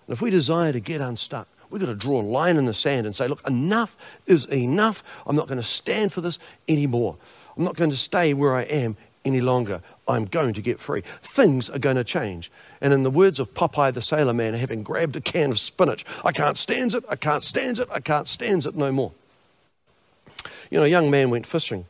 And 0.08 0.12
if 0.12 0.20
we 0.20 0.30
desire 0.30 0.72
to 0.72 0.80
get 0.80 1.00
unstuck, 1.00 1.46
we've 1.70 1.80
got 1.80 1.86
to 1.86 1.94
draw 1.94 2.20
a 2.20 2.22
line 2.22 2.56
in 2.56 2.64
the 2.64 2.74
sand 2.74 3.06
and 3.06 3.14
say, 3.14 3.28
look, 3.28 3.46
enough 3.46 3.96
is 4.26 4.46
enough. 4.46 5.04
I'm 5.24 5.36
not 5.36 5.46
going 5.46 5.60
to 5.60 5.66
stand 5.66 6.12
for 6.12 6.20
this 6.20 6.40
anymore. 6.66 7.16
I'm 7.56 7.62
not 7.62 7.76
going 7.76 7.90
to 7.90 7.96
stay 7.96 8.34
where 8.34 8.56
I 8.56 8.62
am 8.62 8.96
any 9.24 9.40
longer. 9.40 9.82
I'm 10.10 10.24
going 10.24 10.54
to 10.54 10.60
get 10.60 10.80
free. 10.80 11.02
Things 11.22 11.70
are 11.70 11.78
going 11.78 11.96
to 11.96 12.04
change. 12.04 12.50
And 12.80 12.92
in 12.92 13.04
the 13.04 13.10
words 13.10 13.38
of 13.38 13.54
Popeye 13.54 13.94
the 13.94 14.02
Sailor 14.02 14.34
Man, 14.34 14.54
having 14.54 14.82
grabbed 14.82 15.16
a 15.16 15.20
can 15.20 15.52
of 15.52 15.60
spinach, 15.60 16.04
I 16.24 16.32
can't 16.32 16.58
stand 16.58 16.94
it, 16.94 17.04
I 17.08 17.16
can't 17.16 17.44
stand 17.44 17.78
it, 17.78 17.88
I 17.90 18.00
can't 18.00 18.26
stand 18.26 18.66
it 18.66 18.74
no 18.74 18.90
more. 18.90 19.12
You 20.70 20.78
know, 20.78 20.84
a 20.84 20.88
young 20.88 21.10
man 21.10 21.30
went 21.30 21.46
fishing 21.46 21.86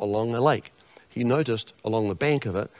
along 0.00 0.34
a 0.34 0.40
lake. 0.40 0.72
He 1.08 1.24
noticed 1.24 1.72
along 1.84 2.08
the 2.08 2.14
bank 2.14 2.46
of 2.46 2.56
it 2.56 2.70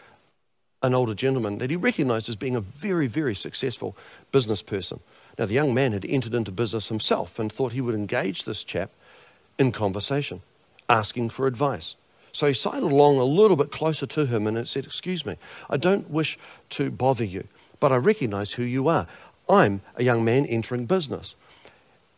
an 0.83 0.95
older 0.95 1.15
gentleman 1.15 1.59
that 1.59 1.71
he 1.71 1.77
recognized 1.77 2.29
as 2.29 2.37
being 2.37 2.57
a 2.57 2.61
very, 2.61 3.09
very 3.09 3.35
successful 3.35 3.97
business 4.33 4.63
person. 4.63 5.01
Now, 5.39 5.47
the 5.47 5.55
young 5.55 5.75
man 5.75 5.93
had 5.93 6.05
entered 6.05 6.35
into 6.35 6.51
business 6.51 6.89
himself 6.89 7.39
and 7.39 7.53
thought 7.53 7.73
he 7.73 7.81
would 7.81 7.95
engage 7.95 8.45
this 8.45 8.65
chap 8.65 8.91
in 9.59 9.73
conversation, 9.73 10.41
asking 10.89 11.31
for 11.31 11.47
advice. 11.47 11.97
So 12.33 12.47
he 12.47 12.55
sidled 12.55 12.93
along 12.93 13.19
a 13.19 13.25
little 13.25 13.57
bit 13.57 13.71
closer 13.71 14.07
to 14.07 14.27
him 14.27 14.47
and 14.47 14.69
said, 14.69 14.85
Excuse 14.85 15.25
me, 15.25 15.37
I 15.71 15.77
don't 15.77 16.09
wish 16.11 16.39
to 16.71 16.91
bother 16.91 17.25
you, 17.25 17.47
but 17.81 17.93
I 17.93 17.97
recognize 17.97 18.53
who 18.53 18.63
you 18.63 18.89
are. 18.89 19.07
I'm 19.49 19.81
a 19.97 20.05
young 20.05 20.25
man 20.25 20.47
entering 20.47 20.87
business. 20.87 21.35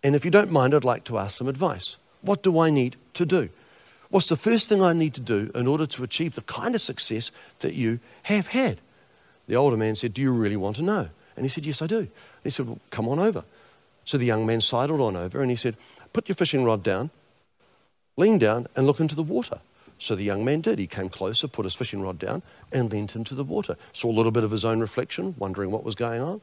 And 0.02 0.17
if 0.17 0.25
you 0.25 0.31
don't 0.31 0.50
mind, 0.50 0.75
I'd 0.75 0.85
like 0.85 1.05
to 1.05 1.19
ask 1.19 1.38
some 1.38 1.49
advice. 1.49 1.97
What 2.23 2.43
do 2.43 2.59
I 2.59 2.71
need 2.71 2.97
to 3.14 3.25
do? 3.25 3.49
What's 4.09 4.29
the 4.29 4.37
first 4.37 4.69
thing 4.69 4.83
I 4.83 4.93
need 4.93 5.14
to 5.14 5.21
do 5.21 5.50
in 5.55 5.67
order 5.67 5.87
to 5.87 6.02
achieve 6.02 6.35
the 6.35 6.43
kind 6.43 6.75
of 6.75 6.81
success 6.81 7.31
that 7.61 7.75
you 7.75 8.00
have 8.25 8.49
had? 8.49 8.81
The 9.47 9.55
older 9.55 9.76
man 9.76 9.97
said, 9.97 10.14
Do 10.14 10.23
you 10.23 10.33
really 10.33 10.57
want 10.57 10.76
to 10.76 10.83
know? 10.83 11.09
And 11.37 11.45
he 11.45 11.49
said, 11.49 11.64
Yes, 11.64 11.81
I 11.81 11.87
do. 11.87 11.99
And 11.99 12.09
he 12.45 12.50
said, 12.50 12.67
Well, 12.67 12.81
come 12.90 13.09
on 13.09 13.19
over. 13.19 13.45
So 14.05 14.19
the 14.19 14.26
young 14.26 14.47
man 14.47 14.61
sidled 14.61 15.00
on 15.00 15.17
over 15.17 15.40
and 15.40 15.50
he 15.50 15.57
said, 15.57 15.76
Put 16.12 16.29
your 16.29 16.35
fishing 16.35 16.64
rod 16.64 16.83
down, 16.83 17.11
lean 18.17 18.38
down, 18.38 18.67
and 18.75 18.87
look 18.87 18.99
into 18.99 19.14
the 19.14 19.23
water. 19.23 19.61
So 20.00 20.16
the 20.16 20.25
young 20.25 20.45
man 20.47 20.62
did. 20.62 20.78
He 20.78 20.87
came 20.87 21.11
closer, 21.11 21.47
put 21.47 21.66
his 21.66 21.75
fishing 21.75 22.00
rod 22.00 22.19
down, 22.19 22.42
and 22.73 22.90
leant 22.90 23.14
into 23.14 23.35
the 23.35 23.45
water. 23.45 23.76
Saw 23.92 24.11
a 24.11 24.16
little 24.16 24.33
bit 24.33 24.45
of 24.45 24.50
his 24.50 24.64
own 24.64 24.80
reflection, 24.80 25.35
wondering 25.38 25.71
what 25.71 25.85
was 25.85 25.95
going 25.95 26.23
on. 26.23 26.40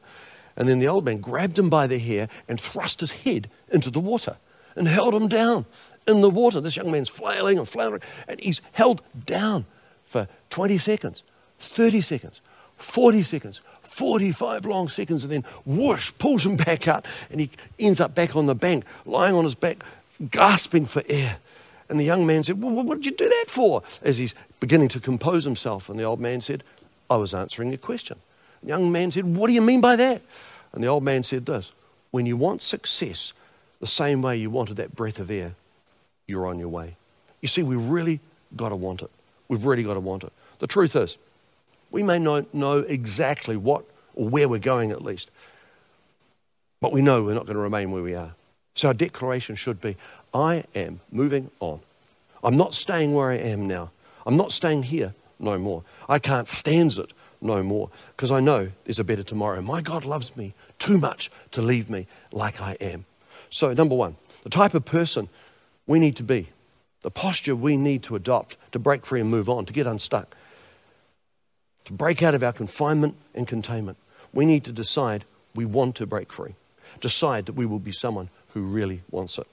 And 0.56 0.68
then 0.68 0.78
the 0.78 0.86
old 0.86 1.04
man 1.04 1.18
grabbed 1.20 1.58
him 1.58 1.68
by 1.68 1.88
the 1.88 1.98
hair 1.98 2.28
and 2.48 2.60
thrust 2.60 3.00
his 3.00 3.10
head 3.10 3.50
into 3.68 3.90
the 3.90 4.00
water 4.00 4.36
and 4.76 4.86
held 4.86 5.12
him 5.12 5.26
down 5.26 5.66
in 6.06 6.20
the 6.20 6.30
water. 6.30 6.60
This 6.60 6.76
young 6.76 6.92
man's 6.92 7.08
flailing 7.08 7.58
and 7.58 7.68
floundering, 7.68 8.02
and 8.28 8.38
he's 8.40 8.60
held 8.72 9.02
down 9.26 9.66
for 10.06 10.28
20 10.50 10.78
seconds, 10.78 11.24
30 11.58 12.00
seconds, 12.00 12.40
40 12.76 13.24
seconds, 13.24 13.60
45 13.82 14.66
long 14.66 14.88
seconds, 14.88 15.24
and 15.24 15.32
then 15.32 15.44
whoosh, 15.66 16.12
pulls 16.18 16.46
him 16.46 16.56
back 16.56 16.86
out, 16.86 17.06
and 17.30 17.40
he 17.40 17.50
ends 17.80 18.00
up 18.00 18.14
back 18.14 18.36
on 18.36 18.46
the 18.46 18.54
bank, 18.54 18.84
lying 19.04 19.34
on 19.34 19.42
his 19.42 19.56
back, 19.56 19.82
gasping 20.30 20.86
for 20.86 21.02
air. 21.08 21.38
And 21.88 21.98
the 21.98 22.04
young 22.04 22.26
man 22.26 22.42
said, 22.42 22.62
well, 22.62 22.72
What 22.72 22.98
did 22.98 23.06
you 23.06 23.12
do 23.12 23.28
that 23.28 23.44
for? 23.48 23.82
As 24.02 24.18
he's 24.18 24.34
beginning 24.60 24.88
to 24.88 25.00
compose 25.00 25.44
himself. 25.44 25.88
And 25.88 25.98
the 25.98 26.04
old 26.04 26.20
man 26.20 26.40
said, 26.40 26.64
I 27.10 27.16
was 27.16 27.34
answering 27.34 27.72
a 27.72 27.78
question. 27.78 28.18
The 28.62 28.68
young 28.68 28.92
man 28.92 29.10
said, 29.10 29.24
What 29.24 29.46
do 29.48 29.52
you 29.52 29.62
mean 29.62 29.80
by 29.80 29.96
that? 29.96 30.22
And 30.72 30.82
the 30.82 30.88
old 30.88 31.02
man 31.02 31.22
said 31.22 31.46
this 31.46 31.72
When 32.10 32.26
you 32.26 32.36
want 32.36 32.62
success 32.62 33.32
the 33.80 33.86
same 33.86 34.22
way 34.22 34.36
you 34.36 34.50
wanted 34.50 34.76
that 34.76 34.94
breath 34.94 35.18
of 35.18 35.30
air, 35.30 35.54
you're 36.26 36.46
on 36.46 36.58
your 36.58 36.68
way. 36.68 36.96
You 37.40 37.48
see, 37.48 37.62
we 37.62 37.76
really 37.76 38.20
got 38.56 38.70
to 38.70 38.76
want 38.76 39.02
it. 39.02 39.10
We've 39.48 39.64
really 39.64 39.84
got 39.84 39.94
to 39.94 40.00
want 40.00 40.24
it. 40.24 40.32
The 40.58 40.66
truth 40.66 40.96
is, 40.96 41.16
we 41.90 42.02
may 42.02 42.18
not 42.18 42.52
know 42.52 42.78
exactly 42.78 43.56
what 43.56 43.84
or 44.14 44.28
where 44.28 44.48
we're 44.48 44.58
going 44.58 44.90
at 44.90 45.02
least, 45.02 45.30
but 46.80 46.92
we 46.92 47.00
know 47.00 47.22
we're 47.22 47.34
not 47.34 47.46
going 47.46 47.56
to 47.56 47.62
remain 47.62 47.92
where 47.92 48.02
we 48.02 48.14
are. 48.14 48.34
So 48.74 48.88
our 48.88 48.94
declaration 48.94 49.56
should 49.56 49.80
be 49.80 49.96
I 50.32 50.64
am 50.74 51.00
moving 51.10 51.50
on. 51.60 51.80
I'm 52.44 52.56
not 52.56 52.74
staying 52.74 53.14
where 53.14 53.30
I 53.30 53.36
am 53.36 53.66
now. 53.66 53.90
I'm 54.26 54.36
not 54.36 54.52
staying 54.52 54.84
here 54.84 55.14
no 55.38 55.58
more. 55.58 55.82
I 56.08 56.18
can't 56.18 56.48
stand 56.48 56.98
it 56.98 57.12
no 57.40 57.62
more 57.62 57.90
because 58.16 58.30
I 58.30 58.40
know 58.40 58.70
there's 58.84 58.98
a 58.98 59.04
better 59.04 59.22
tomorrow. 59.22 59.60
My 59.62 59.80
God 59.80 60.04
loves 60.04 60.36
me 60.36 60.54
too 60.78 60.98
much 60.98 61.30
to 61.52 61.62
leave 61.62 61.88
me 61.88 62.06
like 62.32 62.60
I 62.60 62.72
am. 62.80 63.04
So, 63.50 63.72
number 63.72 63.94
one, 63.94 64.16
the 64.42 64.50
type 64.50 64.74
of 64.74 64.84
person 64.84 65.28
we 65.86 65.98
need 65.98 66.16
to 66.16 66.22
be, 66.22 66.48
the 67.02 67.10
posture 67.10 67.56
we 67.56 67.76
need 67.76 68.02
to 68.04 68.16
adopt 68.16 68.56
to 68.72 68.78
break 68.78 69.06
free 69.06 69.20
and 69.20 69.30
move 69.30 69.48
on, 69.48 69.64
to 69.66 69.72
get 69.72 69.86
unstuck, 69.86 70.36
to 71.86 71.92
break 71.92 72.22
out 72.22 72.34
of 72.34 72.42
our 72.42 72.52
confinement 72.52 73.16
and 73.34 73.48
containment. 73.48 73.96
We 74.32 74.44
need 74.44 74.64
to 74.64 74.72
decide 74.72 75.24
we 75.54 75.64
want 75.64 75.96
to 75.96 76.06
break 76.06 76.32
free, 76.32 76.54
decide 77.00 77.46
that 77.46 77.54
we 77.54 77.66
will 77.66 77.78
be 77.78 77.92
someone 77.92 78.28
who 78.52 78.62
really 78.62 79.02
wants 79.10 79.38
it. 79.38 79.46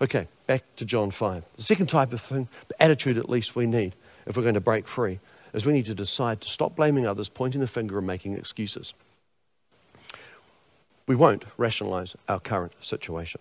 Okay, 0.00 0.28
back 0.46 0.62
to 0.76 0.84
John 0.84 1.10
5. 1.10 1.44
The 1.56 1.62
second 1.62 1.88
type 1.88 2.12
of 2.12 2.20
thing, 2.20 2.48
the 2.68 2.80
attitude 2.80 3.18
at 3.18 3.28
least 3.28 3.56
we 3.56 3.66
need 3.66 3.94
if 4.26 4.36
we're 4.36 4.42
going 4.42 4.54
to 4.54 4.60
break 4.60 4.86
free, 4.86 5.18
is 5.52 5.66
we 5.66 5.72
need 5.72 5.86
to 5.86 5.94
decide 5.94 6.40
to 6.42 6.48
stop 6.48 6.76
blaming 6.76 7.06
others, 7.06 7.28
pointing 7.28 7.60
the 7.60 7.66
finger, 7.66 7.98
and 7.98 8.06
making 8.06 8.34
excuses. 8.34 8.94
We 11.06 11.16
won't 11.16 11.46
rationalize 11.56 12.14
our 12.28 12.38
current 12.38 12.74
situation. 12.80 13.40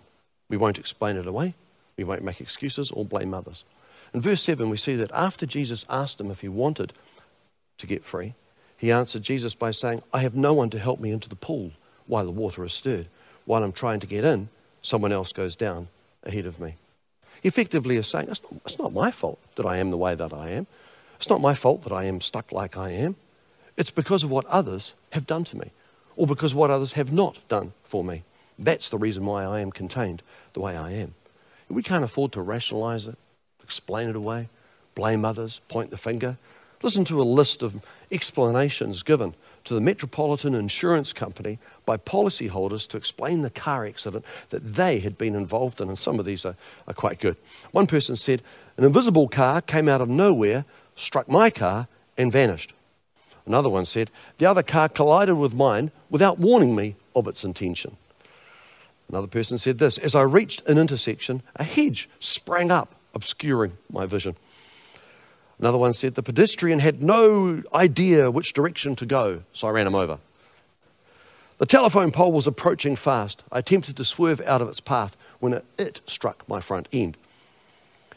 We 0.49 0.57
won't 0.57 0.79
explain 0.79 1.17
it 1.17 1.27
away. 1.27 1.53
We 1.97 2.05
won't 2.05 2.23
make 2.23 2.41
excuses 2.41 2.89
or 2.89 3.05
blame 3.05 3.33
others. 3.33 3.65
In 4.13 4.21
verse 4.21 4.41
7, 4.41 4.69
we 4.69 4.77
see 4.77 4.95
that 4.95 5.11
after 5.11 5.45
Jesus 5.45 5.85
asked 5.89 6.19
him 6.19 6.31
if 6.31 6.41
he 6.41 6.47
wanted 6.47 6.93
to 7.77 7.85
get 7.85 8.05
free, 8.05 8.33
he 8.77 8.91
answered 8.91 9.23
Jesus 9.23 9.53
by 9.53 9.71
saying, 9.71 10.01
I 10.13 10.21
have 10.21 10.35
no 10.35 10.53
one 10.53 10.69
to 10.71 10.79
help 10.79 10.99
me 10.99 11.11
into 11.11 11.29
the 11.29 11.35
pool 11.35 11.71
while 12.07 12.25
the 12.25 12.31
water 12.31 12.63
is 12.63 12.73
stirred. 12.73 13.07
While 13.45 13.63
I'm 13.63 13.73
trying 13.73 13.99
to 13.99 14.07
get 14.07 14.23
in, 14.23 14.49
someone 14.81 15.11
else 15.11 15.33
goes 15.33 15.55
down 15.55 15.89
ahead 16.27 16.45
of 16.45 16.59
me. 16.59 16.75
Effectively 17.43 17.97
is 17.97 18.07
saying, 18.07 18.27
it's 18.29 18.43
not, 18.43 18.53
it's 18.65 18.79
not 18.79 18.93
my 18.93 19.11
fault 19.11 19.39
that 19.55 19.65
I 19.65 19.77
am 19.77 19.91
the 19.91 19.97
way 19.97 20.15
that 20.15 20.33
I 20.33 20.49
am. 20.49 20.67
It's 21.17 21.29
not 21.29 21.41
my 21.41 21.55
fault 21.55 21.83
that 21.83 21.93
I 21.93 22.03
am 22.03 22.21
stuck 22.21 22.51
like 22.51 22.77
I 22.77 22.91
am. 22.91 23.15
It's 23.75 23.91
because 23.91 24.23
of 24.23 24.31
what 24.31 24.45
others 24.45 24.93
have 25.11 25.27
done 25.27 25.43
to 25.45 25.57
me, 25.57 25.71
or 26.15 26.27
because 26.27 26.53
what 26.53 26.71
others 26.71 26.93
have 26.93 27.11
not 27.11 27.39
done 27.47 27.73
for 27.83 28.03
me. 28.03 28.23
That's 28.59 28.89
the 28.89 28.97
reason 28.97 29.25
why 29.25 29.43
I 29.43 29.59
am 29.59 29.71
contained 29.71 30.23
the 30.53 30.59
way 30.59 30.75
I 30.75 30.91
am. 30.93 31.13
We 31.69 31.83
can't 31.83 32.03
afford 32.03 32.31
to 32.31 32.41
rationalize 32.41 33.07
it, 33.07 33.17
explain 33.63 34.09
it 34.09 34.15
away, 34.15 34.49
blame 34.95 35.25
others, 35.25 35.61
point 35.67 35.91
the 35.91 35.97
finger. 35.97 36.37
Listen 36.81 37.05
to 37.05 37.21
a 37.21 37.23
list 37.23 37.61
of 37.61 37.75
explanations 38.11 39.03
given 39.03 39.35
to 39.67 39.73
the 39.73 39.81
Metropolitan 39.81 40.55
Insurance 40.55 41.13
Company 41.13 41.59
by 41.85 41.97
policyholders 41.97 42.87
to 42.87 42.97
explain 42.97 43.41
the 43.41 43.49
car 43.49 43.85
accident 43.85 44.25
that 44.49 44.75
they 44.75 44.99
had 44.99 45.17
been 45.17 45.35
involved 45.35 45.81
in, 45.81 45.89
and 45.89 45.99
some 45.99 46.19
of 46.19 46.25
these 46.25 46.45
are, 46.45 46.55
are 46.87 46.93
quite 46.93 47.19
good. 47.19 47.35
One 47.71 47.87
person 47.87 48.15
said, 48.15 48.41
An 48.77 48.83
invisible 48.83 49.27
car 49.27 49.61
came 49.61 49.89
out 49.89 50.01
of 50.01 50.09
nowhere, 50.09 50.65
struck 50.95 51.29
my 51.29 51.49
car, 51.49 51.87
and 52.17 52.31
vanished. 52.31 52.73
Another 53.45 53.69
one 53.69 53.85
said, 53.85 54.09
The 54.37 54.45
other 54.45 54.63
car 54.63 54.89
collided 54.89 55.37
with 55.37 55.53
mine 55.53 55.91
without 56.09 56.39
warning 56.39 56.75
me 56.75 56.95
of 57.15 57.27
its 57.27 57.43
intention. 57.43 57.97
Another 59.09 59.27
person 59.27 59.57
said 59.57 59.77
this 59.77 59.97
As 59.97 60.15
I 60.15 60.21
reached 60.21 60.67
an 60.67 60.77
intersection, 60.77 61.43
a 61.55 61.63
hedge 61.63 62.09
sprang 62.19 62.71
up, 62.71 62.95
obscuring 63.13 63.77
my 63.91 64.05
vision. 64.05 64.35
Another 65.59 65.77
one 65.77 65.93
said, 65.93 66.15
The 66.15 66.23
pedestrian 66.23 66.79
had 66.79 67.01
no 67.01 67.63
idea 67.73 68.29
which 68.29 68.53
direction 68.53 68.95
to 68.97 69.05
go, 69.05 69.43
so 69.53 69.67
I 69.67 69.71
ran 69.71 69.87
him 69.87 69.95
over. 69.95 70.19
The 71.57 71.65
telephone 71.65 72.11
pole 72.11 72.31
was 72.31 72.45
approaching 72.45 72.95
fast. 72.95 73.43
I 73.51 73.59
attempted 73.59 73.97
to 73.97 74.05
swerve 74.05 74.41
out 74.41 74.61
of 74.61 74.69
its 74.69 74.79
path 74.79 75.17
when 75.39 75.59
it, 75.77 76.01
struck 76.05 76.47
my 76.47 76.61
front 76.61 76.87
end. 76.93 77.17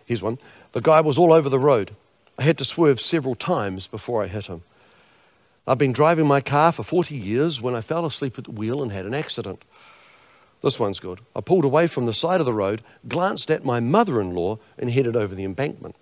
Here's 0.04 0.22
one. 0.22 0.38
The 0.72 0.82
guy 0.82 1.00
was 1.00 1.16
all 1.16 1.32
over 1.32 1.48
the 1.48 1.58
road. 1.58 1.96
I 2.38 2.42
had 2.42 2.58
to 2.58 2.64
swerve 2.64 3.00
several 3.00 3.34
times 3.34 3.86
before 3.86 4.22
I 4.22 4.26
hit 4.26 4.46
him. 4.46 4.62
I've 5.66 5.78
been 5.78 5.92
driving 5.92 6.26
my 6.26 6.40
car 6.40 6.72
for 6.72 6.82
40 6.82 7.14
years 7.14 7.60
when 7.60 7.74
I 7.74 7.80
fell 7.80 8.04
asleep 8.04 8.38
at 8.38 8.44
the 8.44 8.50
wheel 8.50 8.82
and 8.82 8.92
had 8.92 9.06
an 9.06 9.14
accident. 9.14 9.62
This 10.62 10.78
one's 10.78 11.00
good. 11.00 11.20
I 11.34 11.40
pulled 11.40 11.64
away 11.64 11.86
from 11.86 12.06
the 12.06 12.14
side 12.14 12.40
of 12.40 12.46
the 12.46 12.52
road, 12.52 12.82
glanced 13.08 13.50
at 13.50 13.64
my 13.64 13.80
mother 13.80 14.20
in 14.20 14.34
law, 14.34 14.58
and 14.78 14.90
headed 14.90 15.16
over 15.16 15.34
the 15.34 15.44
embankment. 15.44 15.96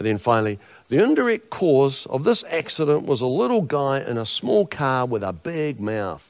And 0.00 0.06
then 0.06 0.16
finally, 0.16 0.58
the 0.88 1.04
indirect 1.04 1.50
cause 1.50 2.06
of 2.06 2.24
this 2.24 2.42
accident 2.48 3.04
was 3.04 3.20
a 3.20 3.26
little 3.26 3.60
guy 3.60 4.00
in 4.00 4.16
a 4.16 4.24
small 4.24 4.66
car 4.66 5.04
with 5.04 5.22
a 5.22 5.34
big 5.34 5.78
mouth. 5.78 6.26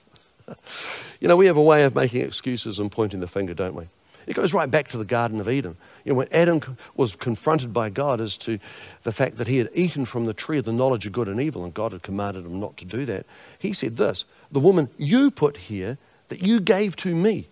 you 1.21 1.29
know, 1.29 1.37
we 1.37 1.47
have 1.47 1.57
a 1.57 1.63
way 1.63 1.85
of 1.85 1.95
making 1.95 2.23
excuses 2.23 2.81
and 2.81 2.91
pointing 2.91 3.21
the 3.21 3.29
finger, 3.29 3.55
don't 3.55 3.77
we? 3.77 3.87
It 4.27 4.35
goes 4.35 4.53
right 4.53 4.69
back 4.69 4.89
to 4.89 4.99
the 4.99 5.05
Garden 5.05 5.41
of 5.41 5.49
Eden. 5.49 5.77
You 6.05 6.11
know, 6.11 6.17
when 6.17 6.27
Adam 6.33 6.77
was 6.97 7.15
confronted 7.15 7.73
by 7.73 7.91
God 7.91 8.21
as 8.21 8.37
to 8.39 8.59
the 9.05 9.13
fact 9.13 9.37
that 9.37 9.47
he 9.47 9.59
had 9.59 9.71
eaten 9.73 10.05
from 10.05 10.27
the 10.27 10.35
tree 10.35 10.59
of 10.59 10.65
the 10.65 10.73
knowledge 10.73 11.07
of 11.07 11.13
good 11.13 11.29
and 11.29 11.41
evil, 11.41 11.63
and 11.63 11.73
God 11.73 11.93
had 11.93 12.03
commanded 12.03 12.47
him 12.47 12.59
not 12.59 12.77
to 12.79 12.85
do 12.85 13.07
that, 13.07 13.25
he 13.61 13.73
said 13.73 13.99
this 13.99 14.25
The 14.51 14.59
woman 14.59 14.89
you 14.99 15.31
put 15.31 15.57
here 15.57 15.97
that 16.29 16.43
you 16.43 16.59
gave 16.59 16.97
to 16.97 17.15
me. 17.15 17.47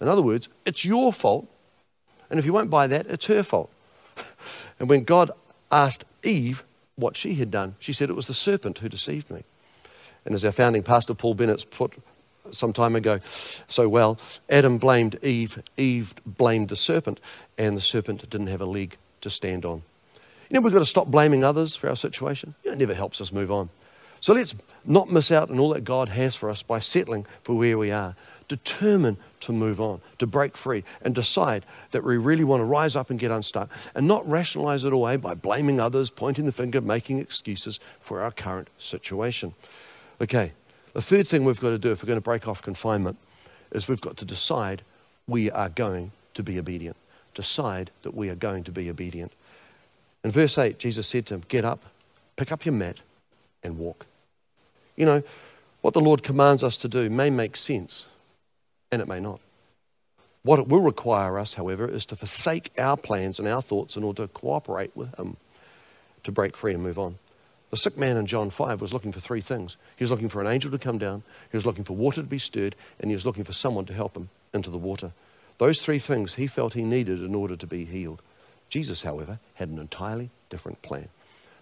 In 0.00 0.08
other 0.08 0.20
words, 0.20 0.48
it's 0.66 0.84
your 0.84 1.12
fault. 1.12 1.46
And 2.28 2.40
if 2.40 2.44
you 2.44 2.52
won't 2.52 2.70
buy 2.70 2.88
that, 2.88 3.06
it's 3.06 3.26
her 3.26 3.44
fault. 3.44 3.70
and 4.80 4.88
when 4.88 5.04
God 5.04 5.30
asked 5.70 6.04
Eve 6.22 6.64
what 6.96 7.16
she 7.16 7.34
had 7.34 7.50
done, 7.50 7.76
she 7.78 7.92
said 7.92 8.10
it 8.10 8.16
was 8.16 8.26
the 8.26 8.34
serpent 8.34 8.78
who 8.78 8.88
deceived 8.88 9.30
me. 9.30 9.44
And 10.24 10.34
as 10.34 10.44
our 10.44 10.52
founding 10.52 10.82
pastor 10.82 11.14
Paul 11.14 11.34
Bennett's 11.34 11.64
put 11.64 11.94
some 12.50 12.72
time 12.72 12.96
ago 12.96 13.20
so 13.68 13.88
well, 13.88 14.18
Adam 14.48 14.78
blamed 14.78 15.18
Eve, 15.24 15.62
Eve 15.76 16.14
blamed 16.26 16.68
the 16.68 16.76
serpent, 16.76 17.20
and 17.56 17.76
the 17.76 17.80
serpent 17.80 18.28
didn't 18.28 18.48
have 18.48 18.60
a 18.60 18.66
leg 18.66 18.96
to 19.22 19.30
stand 19.30 19.64
on. 19.64 19.82
You 20.48 20.54
know, 20.54 20.60
we've 20.60 20.72
got 20.72 20.80
to 20.80 20.86
stop 20.86 21.06
blaming 21.06 21.44
others 21.44 21.76
for 21.76 21.88
our 21.88 21.96
situation. 21.96 22.54
It 22.64 22.76
never 22.76 22.94
helps 22.94 23.20
us 23.20 23.32
move 23.32 23.52
on. 23.52 23.70
So 24.20 24.34
let's 24.34 24.54
not 24.84 25.10
miss 25.10 25.30
out 25.30 25.50
on 25.50 25.58
all 25.58 25.70
that 25.70 25.84
God 25.84 26.08
has 26.10 26.34
for 26.36 26.50
us 26.50 26.62
by 26.62 26.78
settling 26.78 27.26
for 27.42 27.54
where 27.54 27.78
we 27.78 27.90
are. 27.90 28.14
Determine 28.48 29.16
to 29.40 29.52
move 29.52 29.80
on, 29.80 30.00
to 30.18 30.26
break 30.26 30.56
free, 30.56 30.84
and 31.02 31.14
decide 31.14 31.64
that 31.92 32.04
we 32.04 32.16
really 32.16 32.44
want 32.44 32.60
to 32.60 32.64
rise 32.64 32.96
up 32.96 33.10
and 33.10 33.18
get 33.18 33.30
unstuck 33.30 33.70
and 33.94 34.06
not 34.06 34.28
rationalize 34.28 34.84
it 34.84 34.92
away 34.92 35.16
by 35.16 35.34
blaming 35.34 35.80
others, 35.80 36.10
pointing 36.10 36.46
the 36.46 36.52
finger, 36.52 36.80
making 36.80 37.18
excuses 37.18 37.80
for 38.00 38.20
our 38.20 38.30
current 38.30 38.68
situation. 38.78 39.54
Okay, 40.20 40.52
the 40.92 41.02
third 41.02 41.28
thing 41.28 41.44
we've 41.44 41.60
got 41.60 41.70
to 41.70 41.78
do 41.78 41.92
if 41.92 42.02
we're 42.02 42.08
going 42.08 42.16
to 42.16 42.22
break 42.22 42.48
off 42.48 42.60
confinement 42.62 43.16
is 43.70 43.88
we've 43.88 44.00
got 44.00 44.16
to 44.18 44.24
decide 44.24 44.82
we 45.26 45.50
are 45.50 45.68
going 45.68 46.10
to 46.34 46.42
be 46.42 46.58
obedient. 46.58 46.96
Decide 47.34 47.90
that 48.02 48.14
we 48.14 48.28
are 48.28 48.34
going 48.34 48.64
to 48.64 48.72
be 48.72 48.90
obedient. 48.90 49.32
In 50.24 50.30
verse 50.30 50.58
8, 50.58 50.78
Jesus 50.78 51.06
said 51.06 51.26
to 51.26 51.34
him, 51.34 51.44
Get 51.48 51.64
up, 51.64 51.84
pick 52.36 52.50
up 52.52 52.66
your 52.66 52.74
mat, 52.74 52.98
and 53.62 53.78
walk. 53.78 54.06
You 54.96 55.06
know, 55.06 55.22
what 55.80 55.94
the 55.94 56.00
Lord 56.00 56.22
commands 56.22 56.62
us 56.62 56.76
to 56.78 56.88
do 56.88 57.08
may 57.08 57.30
make 57.30 57.56
sense, 57.56 58.06
and 58.92 59.00
it 59.00 59.08
may 59.08 59.20
not. 59.20 59.40
What 60.42 60.58
it 60.58 60.68
will 60.68 60.80
require 60.80 61.38
us, 61.38 61.54
however, 61.54 61.88
is 61.88 62.06
to 62.06 62.16
forsake 62.16 62.70
our 62.78 62.96
plans 62.96 63.38
and 63.38 63.46
our 63.46 63.62
thoughts 63.62 63.96
in 63.96 64.04
order 64.04 64.26
to 64.26 64.32
cooperate 64.32 64.96
with 64.96 65.14
Him 65.18 65.36
to 66.24 66.32
break 66.32 66.56
free 66.56 66.74
and 66.74 66.82
move 66.82 66.98
on. 66.98 67.18
The 67.70 67.76
sick 67.76 67.96
man 67.96 68.16
in 68.16 68.26
John 68.26 68.50
5 68.50 68.80
was 68.80 68.92
looking 68.92 69.12
for 69.12 69.20
three 69.20 69.40
things. 69.40 69.76
He 69.96 70.02
was 70.02 70.10
looking 70.10 70.28
for 70.28 70.40
an 70.40 70.48
angel 70.48 70.70
to 70.70 70.78
come 70.78 70.98
down, 70.98 71.22
he 71.50 71.56
was 71.56 71.66
looking 71.66 71.84
for 71.84 71.94
water 71.94 72.20
to 72.20 72.28
be 72.28 72.38
stirred, 72.38 72.74
and 72.98 73.10
he 73.10 73.14
was 73.14 73.24
looking 73.24 73.44
for 73.44 73.52
someone 73.52 73.84
to 73.86 73.94
help 73.94 74.16
him 74.16 74.28
into 74.52 74.70
the 74.70 74.78
water. 74.78 75.12
Those 75.58 75.80
three 75.82 75.98
things 75.98 76.34
he 76.34 76.46
felt 76.46 76.74
he 76.74 76.82
needed 76.82 77.22
in 77.22 77.34
order 77.34 77.54
to 77.56 77.66
be 77.66 77.84
healed. 77.84 78.22
Jesus, 78.68 79.02
however, 79.02 79.38
had 79.54 79.68
an 79.68 79.78
entirely 79.78 80.30
different 80.48 80.80
plan. 80.82 81.08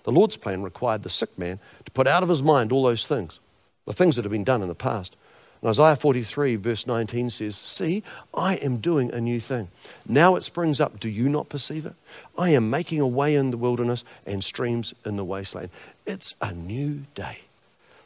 The 0.04 0.12
Lord's 0.12 0.36
plan 0.36 0.62
required 0.62 1.02
the 1.02 1.10
sick 1.10 1.36
man 1.38 1.58
to 1.84 1.90
put 1.90 2.06
out 2.06 2.22
of 2.22 2.28
his 2.28 2.42
mind 2.42 2.72
all 2.72 2.82
those 2.82 3.06
things, 3.06 3.40
the 3.86 3.92
things 3.92 4.16
that 4.16 4.24
have 4.24 4.32
been 4.32 4.44
done 4.44 4.62
in 4.62 4.68
the 4.68 4.74
past. 4.74 5.16
And 5.60 5.70
Isaiah 5.70 5.96
43, 5.96 6.56
verse 6.56 6.86
19 6.86 7.30
says, 7.30 7.56
See, 7.56 8.04
I 8.32 8.54
am 8.56 8.78
doing 8.78 9.10
a 9.10 9.20
new 9.20 9.40
thing. 9.40 9.68
Now 10.06 10.36
it 10.36 10.44
springs 10.44 10.80
up. 10.80 11.00
Do 11.00 11.08
you 11.08 11.28
not 11.28 11.48
perceive 11.48 11.84
it? 11.84 11.94
I 12.36 12.50
am 12.50 12.70
making 12.70 13.00
a 13.00 13.06
way 13.06 13.34
in 13.34 13.50
the 13.50 13.56
wilderness 13.56 14.04
and 14.24 14.42
streams 14.42 14.94
in 15.04 15.16
the 15.16 15.24
wasteland. 15.24 15.70
It's 16.06 16.34
a 16.40 16.52
new 16.52 17.04
day. 17.14 17.38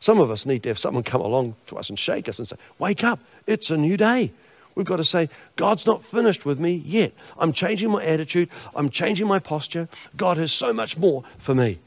Some 0.00 0.18
of 0.18 0.30
us 0.30 0.46
need 0.46 0.62
to 0.64 0.70
have 0.70 0.78
someone 0.78 1.04
come 1.04 1.20
along 1.20 1.54
to 1.66 1.76
us 1.76 1.88
and 1.88 1.98
shake 1.98 2.28
us 2.28 2.38
and 2.38 2.48
say, 2.48 2.56
Wake 2.78 3.04
up, 3.04 3.20
it's 3.46 3.70
a 3.70 3.76
new 3.76 3.96
day. 3.96 4.32
We've 4.74 4.86
got 4.86 4.96
to 4.96 5.04
say, 5.04 5.28
God's 5.56 5.86
not 5.86 6.04
finished 6.04 6.44
with 6.44 6.58
me 6.58 6.82
yet. 6.84 7.12
I'm 7.38 7.52
changing 7.52 7.90
my 7.90 8.04
attitude, 8.04 8.48
I'm 8.74 8.90
changing 8.90 9.26
my 9.26 9.38
posture. 9.38 9.88
God 10.16 10.36
has 10.36 10.52
so 10.52 10.72
much 10.72 10.96
more 10.96 11.24
for 11.38 11.54
me. 11.54 11.78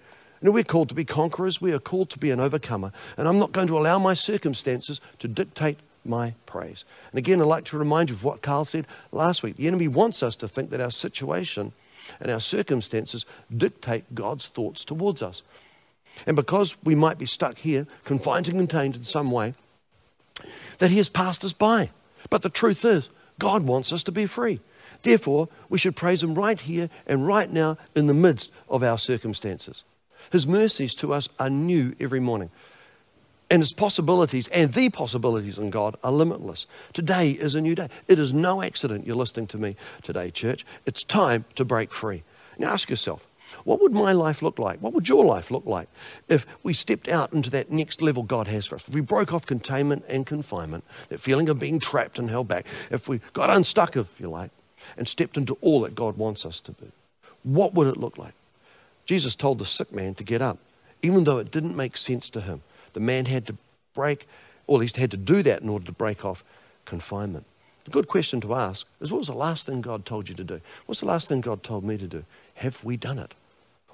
You 0.42 0.48
know, 0.48 0.52
we're 0.52 0.64
called 0.64 0.90
to 0.90 0.96
be 0.96 1.06
conquerors, 1.06 1.62
we 1.62 1.72
are 1.72 1.80
called 1.80 2.10
to 2.12 2.20
be 2.20 2.32
an 2.32 2.40
overcomer, 2.40 2.92
and 3.18 3.28
I'm 3.28 3.40
not 3.40 3.52
going 3.52 3.68
to 3.68 3.78
allow 3.78 3.98
my 3.98 4.14
circumstances 4.14 5.02
to 5.20 5.28
dictate 5.28 5.80
my 6.04 6.36
praise. 6.46 6.86
And 7.12 7.18
again, 7.18 7.42
I'd 7.42 7.46
like 7.46 7.66
to 7.66 7.78
remind 7.78 8.10
you 8.10 8.16
of 8.16 8.24
what 8.24 8.42
Carl 8.42 8.66
said 8.66 8.86
last 9.12 9.42
week. 9.42 9.56
The 9.56 9.68
enemy 9.68 9.88
wants 9.88 10.22
us 10.22 10.36
to 10.38 10.48
think 10.48 10.70
that 10.70 10.82
our 10.82 10.92
situation 10.92 11.74
and 12.20 12.30
our 12.30 12.40
circumstances 12.40 13.26
dictate 13.56 14.14
God's 14.14 14.46
thoughts 14.48 14.86
towards 14.86 15.22
us. 15.22 15.42
And 16.28 16.36
because 16.36 16.76
we 16.84 16.96
might 16.96 17.18
be 17.18 17.26
stuck 17.26 17.58
here, 17.58 17.88
confined 18.04 18.48
and 18.48 18.58
contained 18.60 18.96
in 18.96 19.04
some 19.04 19.32
way, 19.32 19.54
that 20.78 20.92
He 20.92 20.98
has 20.98 21.10
passed 21.10 21.44
us 21.44 21.54
by. 21.54 21.90
But 22.30 22.42
the 22.42 22.50
truth 22.50 22.86
is, 22.86 23.10
God 23.40 23.64
wants 23.64 23.92
us 23.92 24.04
to 24.04 24.12
be 24.12 24.26
free. 24.26 24.60
Therefore, 25.02 25.50
we 25.70 25.78
should 25.78 25.96
praise 25.96 26.24
Him 26.24 26.36
right 26.36 26.60
here 26.60 26.90
and 27.06 27.28
right 27.28 27.52
now 27.52 27.78
in 27.96 28.08
the 28.08 28.14
midst 28.14 28.52
of 28.70 28.84
our 28.84 28.98
circumstances. 28.98 29.84
His 30.32 30.48
mercies 30.48 30.96
to 30.96 31.14
us 31.14 31.30
are 31.40 31.50
new 31.50 31.96
every 32.00 32.20
morning. 32.20 32.50
And 33.50 33.62
his 33.62 33.74
possibilities 33.74 34.48
and 34.48 34.74
the 34.74 34.90
possibilities 34.90 35.60
in 35.60 35.70
God 35.70 35.98
are 36.04 36.12
limitless. 36.12 36.66
Today 36.94 37.30
is 37.30 37.54
a 37.54 37.62
new 37.62 37.76
day. 37.76 37.90
It 38.08 38.18
is 38.18 38.34
no 38.34 38.64
accident 38.64 39.06
you're 39.06 39.16
listening 39.16 39.46
to 39.48 39.60
me 39.60 39.76
today, 40.02 40.32
church. 40.32 40.66
It's 40.88 41.04
time 41.04 41.46
to 41.56 41.64
break 41.64 41.94
free. 41.94 42.24
Now 42.58 42.72
ask 42.72 42.90
yourself, 42.90 43.28
what 43.64 43.82
would 43.82 43.94
my 43.94 44.12
life 44.12 44.42
look 44.42 44.60
like? 44.60 44.80
What 44.80 44.94
would 44.94 45.08
your 45.08 45.26
life 45.26 45.52
look 45.52 45.66
like 45.66 45.88
if 46.28 46.46
we 46.64 46.74
stepped 46.74 47.08
out 47.08 47.34
into 47.34 47.50
that 47.52 47.72
next 47.72 48.02
level 48.02 48.24
God 48.24 48.48
has 48.48 48.66
for 48.66 48.76
us? 48.76 48.88
If 48.88 48.94
we 48.94 49.02
broke 49.02 49.34
off 49.34 49.46
containment 49.46 50.04
and 50.08 50.26
confinement, 50.26 50.84
that 51.10 51.20
feeling 51.20 51.50
of 51.50 51.60
being 51.60 51.80
trapped 51.80 52.20
and 52.20 52.30
held 52.30 52.48
back, 52.48 52.66
if 52.92 53.08
we 53.08 53.20
got 53.34 53.50
unstuck, 53.50 53.96
if 53.96 54.08
you 54.20 54.30
like, 54.30 54.52
and 54.98 55.08
stepped 55.08 55.38
into 55.38 55.58
all 55.62 55.82
that 55.82 55.96
God 55.96 56.18
wants 56.18 56.46
us 56.46 56.60
to 56.62 56.72
be, 56.72 56.92
what 57.44 57.74
would 57.74 57.88
it 57.88 57.98
look 57.98 58.18
like? 58.18 58.34
Jesus 59.06 59.36
told 59.36 59.60
the 59.60 59.66
sick 59.66 59.92
man 59.92 60.16
to 60.16 60.24
get 60.24 60.42
up, 60.42 60.58
even 61.02 61.24
though 61.24 61.38
it 61.38 61.52
didn't 61.52 61.76
make 61.76 61.98
sense 61.98 62.30
to 62.32 62.42
him. 62.42 62.62
The 62.94 63.00
man 63.00 63.26
had 63.26 63.46
to 63.48 63.56
break, 63.94 64.28
or 64.68 64.78
at 64.78 64.82
least 64.82 64.98
had 64.98 65.12
to 65.12 65.18
do 65.18 65.44
that 65.44 65.62
in 65.62 65.70
order 65.70 65.86
to 65.86 65.92
break 65.92 66.26
off 66.26 66.44
confinement. 66.86 67.46
The 67.86 67.92
good 67.92 68.08
question 68.08 68.42
to 68.42 68.56
ask 68.56 68.88
is 69.00 69.12
what 69.12 69.20
was 69.20 69.28
the 69.28 69.34
last 69.34 69.68
thing 69.68 69.82
God 69.82 70.06
told 70.06 70.28
you 70.28 70.36
to 70.36 70.44
do? 70.44 70.60
What's 70.88 71.02
the 71.02 71.06
last 71.06 71.28
thing 71.28 71.42
God 71.42 71.64
told 71.64 71.84
me 71.84 71.98
to 71.98 72.08
do? 72.08 72.26
Have 72.56 72.84
we 72.84 72.98
done 72.98 73.20
it? 73.20 73.34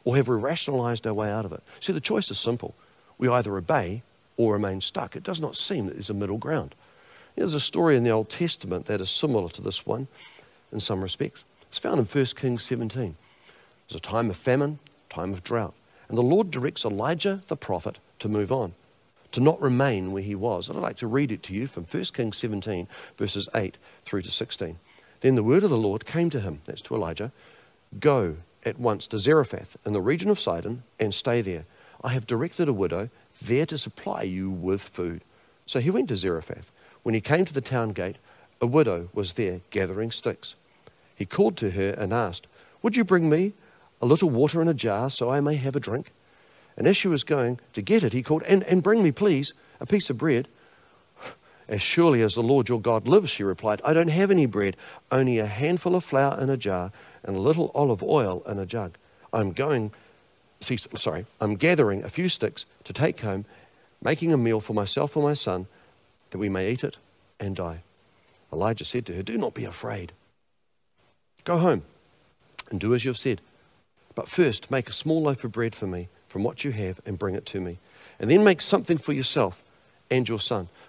Or 0.03 0.15
have 0.15 0.27
we 0.27 0.35
rationalized 0.35 1.05
our 1.05 1.13
way 1.13 1.29
out 1.29 1.45
of 1.45 1.51
it? 1.51 1.61
See, 1.79 1.93
the 1.93 2.01
choice 2.01 2.31
is 2.31 2.39
simple. 2.39 2.73
We 3.17 3.27
either 3.27 3.55
obey 3.55 4.01
or 4.37 4.53
remain 4.53 4.81
stuck. 4.81 5.15
It 5.15 5.23
does 5.23 5.39
not 5.39 5.55
seem 5.55 5.85
that 5.85 5.93
there's 5.93 6.09
a 6.09 6.15
middle 6.15 6.37
ground. 6.37 6.73
There's 7.35 7.53
a 7.53 7.59
story 7.59 7.95
in 7.95 8.03
the 8.03 8.09
Old 8.09 8.29
Testament 8.29 8.87
that 8.87 9.01
is 9.01 9.09
similar 9.09 9.49
to 9.49 9.61
this 9.61 9.85
one 9.85 10.07
in 10.71 10.79
some 10.79 11.01
respects. 11.01 11.43
It's 11.69 11.79
found 11.79 11.99
in 11.99 12.05
1 12.05 12.25
Kings 12.35 12.63
17. 12.63 13.15
There's 13.87 13.97
a 13.97 14.01
time 14.01 14.29
of 14.29 14.37
famine, 14.37 14.79
time 15.09 15.33
of 15.33 15.43
drought. 15.43 15.73
And 16.09 16.17
the 16.17 16.23
Lord 16.23 16.51
directs 16.51 16.83
Elijah 16.83 17.41
the 17.47 17.55
prophet 17.55 17.99
to 18.19 18.27
move 18.27 18.51
on, 18.51 18.73
to 19.31 19.39
not 19.39 19.61
remain 19.61 20.11
where 20.11 20.23
he 20.23 20.35
was. 20.35 20.67
And 20.67 20.77
I'd 20.77 20.81
like 20.81 20.97
to 20.97 21.07
read 21.07 21.31
it 21.31 21.43
to 21.43 21.53
you 21.53 21.67
from 21.67 21.85
1 21.85 22.03
Kings 22.05 22.37
17, 22.37 22.87
verses 23.17 23.47
8 23.55 23.77
through 24.05 24.23
to 24.23 24.31
16. 24.31 24.77
Then 25.21 25.35
the 25.35 25.43
word 25.43 25.63
of 25.63 25.69
the 25.69 25.77
Lord 25.77 26.05
came 26.05 26.29
to 26.31 26.41
him, 26.41 26.61
that's 26.65 26.81
to 26.83 26.95
Elijah, 26.95 27.31
Go 27.99 28.37
at 28.63 28.79
once 28.79 29.07
to 29.07 29.19
Zarephath 29.19 29.77
in 29.85 29.93
the 29.93 30.01
region 30.01 30.29
of 30.29 30.39
Sidon 30.39 30.83
and 30.99 31.13
stay 31.13 31.41
there. 31.41 31.65
I 32.03 32.09
have 32.09 32.27
directed 32.27 32.67
a 32.67 32.73
widow 32.73 33.09
there 33.41 33.65
to 33.65 33.77
supply 33.77 34.23
you 34.23 34.49
with 34.49 34.81
food. 34.81 35.23
So 35.65 35.79
he 35.79 35.89
went 35.89 36.09
to 36.09 36.17
Zarephath. 36.17 36.71
When 37.03 37.15
he 37.15 37.21
came 37.21 37.45
to 37.45 37.53
the 37.53 37.61
town 37.61 37.89
gate, 37.89 38.17
a 38.59 38.67
widow 38.67 39.09
was 39.13 39.33
there 39.33 39.61
gathering 39.71 40.11
sticks. 40.11 40.55
He 41.15 41.25
called 41.25 41.57
to 41.57 41.71
her 41.71 41.91
and 41.91 42.13
asked, 42.13 42.47
Would 42.81 42.95
you 42.95 43.03
bring 43.03 43.29
me 43.29 43.53
a 44.01 44.05
little 44.05 44.29
water 44.29 44.61
in 44.61 44.67
a 44.67 44.73
jar 44.73 45.09
so 45.09 45.31
I 45.31 45.39
may 45.39 45.55
have 45.55 45.75
a 45.75 45.79
drink? 45.79 46.11
And 46.77 46.87
as 46.87 46.97
she 46.97 47.07
was 47.07 47.23
going 47.23 47.59
to 47.73 47.81
get 47.81 48.03
it, 48.03 48.13
he 48.13 48.23
called, 48.23 48.43
And, 48.43 48.63
and 48.63 48.83
bring 48.83 49.03
me, 49.03 49.11
please, 49.11 49.53
a 49.79 49.85
piece 49.85 50.09
of 50.09 50.17
bread. 50.17 50.47
As 51.71 51.81
surely 51.81 52.21
as 52.21 52.35
the 52.35 52.43
Lord 52.43 52.67
your 52.67 52.81
God 52.81 53.07
lives, 53.07 53.29
she 53.29 53.43
replied, 53.43 53.81
I 53.85 53.93
don't 53.93 54.09
have 54.09 54.29
any 54.29 54.45
bread, 54.45 54.75
only 55.09 55.39
a 55.39 55.45
handful 55.45 55.95
of 55.95 56.03
flour 56.03 56.37
in 56.37 56.49
a 56.49 56.57
jar 56.57 56.91
and 57.23 57.33
a 57.33 57.39
little 57.39 57.71
olive 57.73 58.03
oil 58.03 58.43
in 58.45 58.59
a 58.59 58.65
jug. 58.65 58.97
I'm 59.31 59.53
going, 59.53 59.93
see, 60.59 60.75
sorry, 60.75 61.25
I'm 61.39 61.55
gathering 61.55 62.03
a 62.03 62.09
few 62.09 62.27
sticks 62.27 62.65
to 62.83 62.91
take 62.91 63.21
home, 63.21 63.45
making 64.03 64.33
a 64.33 64.37
meal 64.37 64.59
for 64.59 64.73
myself 64.73 65.15
and 65.15 65.23
my 65.23 65.33
son, 65.33 65.65
that 66.31 66.39
we 66.39 66.49
may 66.49 66.69
eat 66.69 66.83
it 66.83 66.97
and 67.39 67.55
die. 67.55 67.83
Elijah 68.51 68.83
said 68.83 69.05
to 69.05 69.15
her, 69.15 69.23
Do 69.23 69.37
not 69.37 69.53
be 69.53 69.63
afraid. 69.63 70.11
Go 71.45 71.57
home 71.57 71.83
and 72.69 72.81
do 72.81 72.93
as 72.93 73.05
you 73.05 73.09
have 73.11 73.17
said. 73.17 73.39
But 74.13 74.27
first, 74.27 74.69
make 74.69 74.89
a 74.89 74.93
small 74.93 75.21
loaf 75.21 75.45
of 75.45 75.53
bread 75.53 75.73
for 75.73 75.87
me 75.87 76.09
from 76.27 76.43
what 76.43 76.65
you 76.65 76.71
have 76.71 76.99
and 77.05 77.17
bring 77.17 77.35
it 77.35 77.45
to 77.47 77.61
me. 77.61 77.79
And 78.19 78.29
then 78.29 78.43
make 78.43 78.61
something 78.61 78.97
for 78.97 79.13
yourself 79.13 79.63
and 80.09 80.27
your 80.27 80.39
son. 80.39 80.67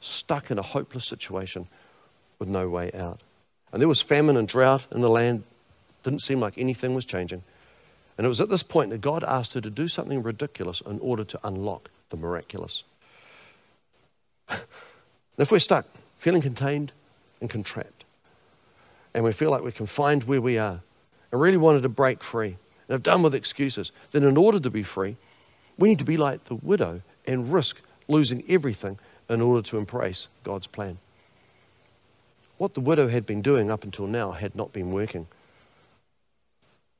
stuck 0.00 0.50
in 0.50 0.58
a 0.58 0.62
hopeless 0.62 1.04
situation 1.04 1.66
with 2.38 2.48
no 2.48 2.68
way 2.68 2.90
out. 2.92 3.20
And 3.72 3.80
there 3.80 3.88
was 3.88 4.00
famine 4.00 4.36
and 4.36 4.46
drought 4.46 4.86
in 4.92 5.00
the 5.00 5.10
land. 5.10 5.42
Didn't 6.02 6.22
seem 6.22 6.40
like 6.40 6.58
anything 6.58 6.94
was 6.94 7.04
changing. 7.04 7.42
And 8.16 8.24
it 8.24 8.28
was 8.28 8.40
at 8.40 8.48
this 8.48 8.62
point 8.62 8.90
that 8.90 9.00
God 9.00 9.24
asked 9.24 9.54
her 9.54 9.60
to 9.60 9.70
do 9.70 9.88
something 9.88 10.22
ridiculous 10.22 10.80
in 10.80 10.98
order 11.00 11.24
to 11.24 11.40
unlock 11.44 11.90
the 12.10 12.16
miraculous. 12.16 12.84
if 15.38 15.50
we're 15.50 15.58
stuck, 15.58 15.86
feeling 16.18 16.42
contained 16.42 16.92
and 17.40 17.50
contracted, 17.50 17.92
and 19.14 19.24
we 19.24 19.32
feel 19.32 19.50
like 19.50 19.62
we're 19.62 19.72
confined 19.72 20.24
where 20.24 20.40
we 20.40 20.58
are 20.58 20.80
and 21.32 21.40
really 21.40 21.56
wanted 21.56 21.82
to 21.82 21.88
break 21.88 22.22
free 22.22 22.56
and 22.88 22.90
have 22.90 23.02
done 23.02 23.22
with 23.22 23.34
excuses, 23.34 23.90
then 24.12 24.22
in 24.22 24.36
order 24.36 24.60
to 24.60 24.70
be 24.70 24.82
free, 24.82 25.16
we 25.76 25.88
need 25.88 25.98
to 25.98 26.04
be 26.04 26.16
like 26.16 26.44
the 26.44 26.54
widow 26.54 27.02
and 27.26 27.52
risk 27.52 27.80
losing 28.08 28.44
everything 28.48 28.98
in 29.28 29.40
order 29.40 29.62
to 29.68 29.78
embrace 29.78 30.28
God's 30.44 30.66
plan. 30.66 30.98
What 32.58 32.74
the 32.74 32.80
widow 32.80 33.08
had 33.08 33.26
been 33.26 33.42
doing 33.42 33.70
up 33.70 33.84
until 33.84 34.06
now 34.06 34.32
had 34.32 34.54
not 34.54 34.72
been 34.72 34.92
working. 34.92 35.26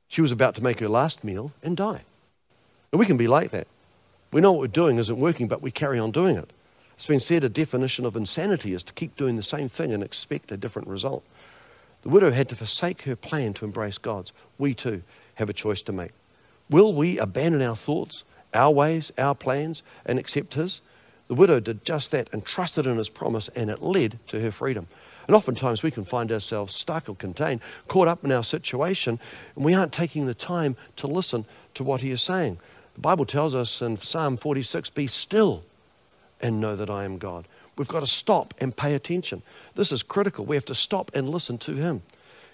She 0.07 0.21
was 0.21 0.31
about 0.31 0.55
to 0.55 0.63
make 0.63 0.79
her 0.79 0.89
last 0.89 1.23
meal 1.23 1.51
and 1.63 1.75
die. 1.75 2.01
And 2.91 2.99
we 2.99 3.05
can 3.05 3.17
be 3.17 3.27
like 3.27 3.51
that. 3.51 3.67
We 4.31 4.41
know 4.41 4.51
what 4.51 4.61
we're 4.61 4.67
doing 4.67 4.97
isn't 4.97 5.19
working, 5.19 5.47
but 5.47 5.61
we 5.61 5.71
carry 5.71 5.99
on 5.99 6.11
doing 6.11 6.37
it. 6.37 6.51
It's 6.95 7.07
been 7.07 7.19
said 7.19 7.43
a 7.43 7.49
definition 7.49 8.05
of 8.05 8.15
insanity 8.15 8.73
is 8.73 8.83
to 8.83 8.93
keep 8.93 9.15
doing 9.15 9.35
the 9.35 9.43
same 9.43 9.69
thing 9.69 9.93
and 9.93 10.03
expect 10.03 10.51
a 10.51 10.57
different 10.57 10.87
result. 10.87 11.23
The 12.01 12.09
widow 12.09 12.31
had 12.31 12.49
to 12.49 12.55
forsake 12.55 13.03
her 13.03 13.15
plan 13.15 13.53
to 13.55 13.65
embrace 13.65 13.97
God's. 13.97 14.31
We 14.57 14.73
too 14.73 15.03
have 15.35 15.49
a 15.49 15.53
choice 15.53 15.81
to 15.83 15.91
make. 15.91 16.11
Will 16.69 16.93
we 16.93 17.19
abandon 17.19 17.61
our 17.61 17.75
thoughts, 17.75 18.23
our 18.53 18.71
ways, 18.71 19.11
our 19.17 19.35
plans, 19.35 19.83
and 20.05 20.17
accept 20.17 20.55
His? 20.55 20.81
The 21.27 21.35
widow 21.35 21.59
did 21.59 21.83
just 21.83 22.11
that 22.11 22.29
and 22.31 22.45
trusted 22.45 22.85
in 22.85 22.97
His 22.97 23.09
promise, 23.09 23.49
and 23.49 23.69
it 23.69 23.81
led 23.81 24.19
to 24.27 24.39
her 24.39 24.51
freedom. 24.51 24.87
And 25.27 25.35
oftentimes 25.35 25.83
we 25.83 25.91
can 25.91 26.05
find 26.05 26.31
ourselves 26.31 26.73
stuck 26.73 27.09
or 27.09 27.15
contained, 27.15 27.59
caught 27.87 28.07
up 28.07 28.23
in 28.23 28.31
our 28.31 28.43
situation, 28.43 29.19
and 29.55 29.65
we 29.65 29.73
aren't 29.73 29.91
taking 29.91 30.25
the 30.25 30.33
time 30.33 30.77
to 30.97 31.07
listen 31.07 31.45
to 31.73 31.83
what 31.83 32.01
He 32.01 32.11
is 32.11 32.21
saying. 32.21 32.59
The 32.95 33.01
Bible 33.01 33.25
tells 33.25 33.53
us 33.53 33.81
in 33.81 33.97
Psalm 33.97 34.37
46 34.37 34.89
be 34.91 35.07
still 35.07 35.63
and 36.41 36.61
know 36.61 36.75
that 36.75 36.89
I 36.89 37.03
am 37.03 37.17
God. 37.17 37.47
We've 37.77 37.87
got 37.87 37.99
to 37.99 38.07
stop 38.07 38.53
and 38.59 38.75
pay 38.75 38.95
attention. 38.95 39.43
This 39.75 39.91
is 39.91 40.01
critical. 40.01 40.45
We 40.45 40.55
have 40.55 40.65
to 40.65 40.75
stop 40.75 41.11
and 41.13 41.29
listen 41.29 41.57
to 41.59 41.75
Him. 41.75 42.01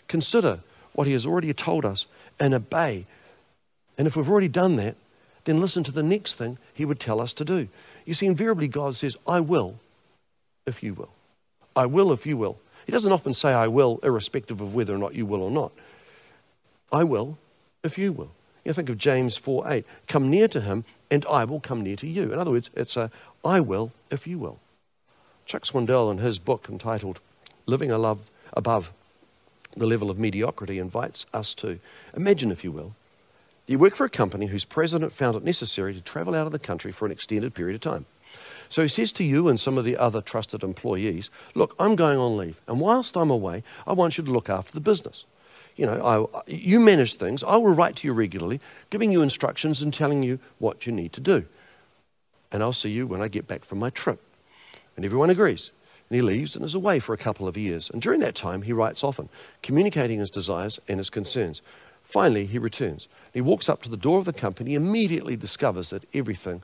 Consider 0.07 0.59
what 0.93 1.07
He 1.07 1.13
has 1.13 1.25
already 1.25 1.53
told 1.53 1.85
us 1.85 2.07
and 2.39 2.53
obey. 2.53 3.05
And 3.97 4.07
if 4.07 4.15
we've 4.15 4.29
already 4.29 4.47
done 4.47 4.75
that, 4.77 4.95
then 5.45 5.61
listen 5.61 5.83
to 5.83 5.91
the 5.91 6.03
next 6.03 6.35
thing 6.35 6.57
He 6.73 6.85
would 6.85 6.99
tell 6.99 7.21
us 7.21 7.33
to 7.33 7.45
do. 7.45 7.67
You 8.05 8.13
see, 8.13 8.25
invariably, 8.25 8.67
God 8.67 8.95
says, 8.95 9.17
I 9.27 9.39
will 9.39 9.79
if 10.65 10.83
you 10.83 10.93
will. 10.93 11.11
I 11.75 11.85
will 11.85 12.11
if 12.11 12.25
you 12.25 12.37
will. 12.37 12.57
He 12.85 12.91
doesn't 12.91 13.11
often 13.11 13.33
say, 13.33 13.53
I 13.53 13.67
will, 13.67 13.99
irrespective 14.03 14.61
of 14.61 14.75
whether 14.75 14.93
or 14.93 14.97
not 14.97 15.15
you 15.15 15.25
will 15.25 15.41
or 15.41 15.51
not. 15.51 15.71
I 16.91 17.03
will 17.03 17.37
if 17.83 17.97
you 17.97 18.11
will. 18.11 18.31
You 18.63 18.73
think 18.73 18.89
of 18.89 18.97
James 18.97 19.35
4 19.35 19.71
8. 19.71 19.85
Come 20.07 20.29
near 20.29 20.47
to 20.47 20.61
him, 20.61 20.85
and 21.11 21.25
I 21.25 21.43
will 21.45 21.59
come 21.59 21.81
near 21.81 21.95
to 21.97 22.07
you. 22.07 22.31
In 22.31 22.39
other 22.39 22.51
words, 22.51 22.69
it's 22.75 22.95
a 22.95 23.11
I 23.43 23.59
will 23.59 23.91
if 24.09 24.25
you 24.25 24.37
will. 24.37 24.59
Chuck 25.45 25.63
Swindoll, 25.63 26.11
in 26.11 26.19
his 26.19 26.39
book 26.39 26.67
entitled 26.69 27.19
Living 27.65 27.91
a 27.91 27.97
Love 27.97 28.19
Above 28.53 28.93
the 29.75 29.85
Level 29.85 30.09
of 30.09 30.17
Mediocrity, 30.17 30.79
invites 30.79 31.25
us 31.33 31.53
to 31.55 31.79
imagine, 32.15 32.51
if 32.51 32.63
you 32.63 32.71
will, 32.71 32.95
you 33.67 33.79
work 33.79 33.95
for 33.95 34.05
a 34.05 34.09
company 34.09 34.47
whose 34.47 34.65
president 34.65 35.13
found 35.13 35.35
it 35.35 35.43
necessary 35.43 35.93
to 35.93 36.01
travel 36.01 36.35
out 36.35 36.45
of 36.45 36.51
the 36.51 36.59
country 36.59 36.91
for 36.91 37.05
an 37.05 37.11
extended 37.11 37.53
period 37.53 37.75
of 37.75 37.81
time. 37.81 38.05
So 38.69 38.81
he 38.81 38.87
says 38.87 39.11
to 39.13 39.23
you 39.23 39.47
and 39.47 39.59
some 39.59 39.77
of 39.77 39.85
the 39.85 39.97
other 39.97 40.21
trusted 40.21 40.63
employees, 40.63 41.29
Look, 41.55 41.75
I'm 41.79 41.95
going 41.95 42.17
on 42.17 42.37
leave, 42.37 42.59
and 42.67 42.79
whilst 42.79 43.15
I'm 43.15 43.29
away, 43.29 43.63
I 43.85 43.93
want 43.93 44.17
you 44.17 44.23
to 44.23 44.31
look 44.31 44.49
after 44.49 44.73
the 44.73 44.79
business. 44.79 45.25
You 45.75 45.85
know, 45.85 46.29
I, 46.35 46.51
you 46.51 46.79
manage 46.79 47.15
things. 47.15 47.43
I 47.43 47.57
will 47.57 47.73
write 47.73 47.95
to 47.97 48.07
you 48.07 48.13
regularly, 48.13 48.59
giving 48.89 49.11
you 49.11 49.21
instructions 49.21 49.81
and 49.81 49.93
telling 49.93 50.23
you 50.23 50.39
what 50.59 50.85
you 50.85 50.91
need 50.91 51.13
to 51.13 51.21
do. 51.21 51.45
And 52.51 52.61
I'll 52.61 52.73
see 52.73 52.91
you 52.91 53.07
when 53.07 53.21
I 53.21 53.27
get 53.27 53.47
back 53.47 53.65
from 53.65 53.79
my 53.79 53.89
trip. 53.89 54.21
And 54.95 55.03
everyone 55.03 55.31
agrees. 55.31 55.71
And 56.09 56.15
he 56.15 56.21
leaves 56.21 56.55
and 56.55 56.63
is 56.63 56.75
away 56.75 56.99
for 56.99 57.13
a 57.13 57.17
couple 57.17 57.47
of 57.47 57.57
years. 57.57 57.89
And 57.89 58.01
during 58.01 58.19
that 58.19 58.35
time, 58.35 58.61
he 58.61 58.73
writes 58.73 59.03
often, 59.03 59.29
communicating 59.63 60.19
his 60.19 60.29
desires 60.29 60.79
and 60.87 60.99
his 60.99 61.09
concerns. 61.09 61.63
Finally, 62.03 62.45
he 62.45 62.59
returns. 62.59 63.07
He 63.33 63.41
walks 63.41 63.69
up 63.69 63.81
to 63.83 63.89
the 63.89 63.97
door 63.97 64.19
of 64.19 64.25
the 64.25 64.33
company, 64.33 64.75
immediately 64.75 65.35
discovers 65.35 65.89
that 65.89 66.03
everything 66.13 66.61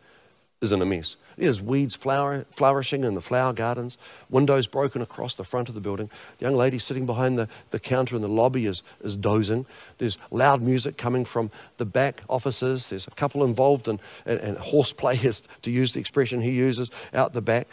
is 0.61 0.71
in 0.73 0.81
a 0.81 0.85
mess. 0.85 1.15
There's 1.37 1.61
weeds 1.61 1.95
flower, 1.95 2.45
flourishing 2.55 3.05
in 3.05 3.15
the 3.15 3.21
flower 3.21 3.53
gardens, 3.53 3.97
windows 4.29 4.67
broken 4.67 5.01
across 5.01 5.35
the 5.35 5.45
front 5.45 5.69
of 5.69 5.75
the 5.75 5.81
building. 5.81 6.09
The 6.37 6.45
young 6.45 6.55
lady 6.55 6.79
sitting 6.79 7.05
behind 7.05 7.39
the, 7.39 7.47
the 7.71 7.79
counter 7.79 8.15
in 8.17 8.21
the 8.21 8.27
lobby 8.27 8.65
is, 8.65 8.83
is 9.01 9.15
dozing. 9.15 9.65
There's 9.99 10.17
loud 10.31 10.61
music 10.61 10.97
coming 10.97 11.23
from 11.23 11.49
the 11.77 11.85
back 11.85 12.23
offices. 12.27 12.89
There's 12.89 13.07
a 13.07 13.11
couple 13.11 13.45
involved 13.45 13.87
in, 13.87 14.01
in, 14.25 14.37
in 14.39 14.55
horseplay, 14.55 15.17
to 15.61 15.71
use 15.71 15.93
the 15.93 16.01
expression 16.01 16.41
he 16.41 16.51
uses, 16.51 16.91
out 17.13 17.33
the 17.33 17.41
back. 17.41 17.67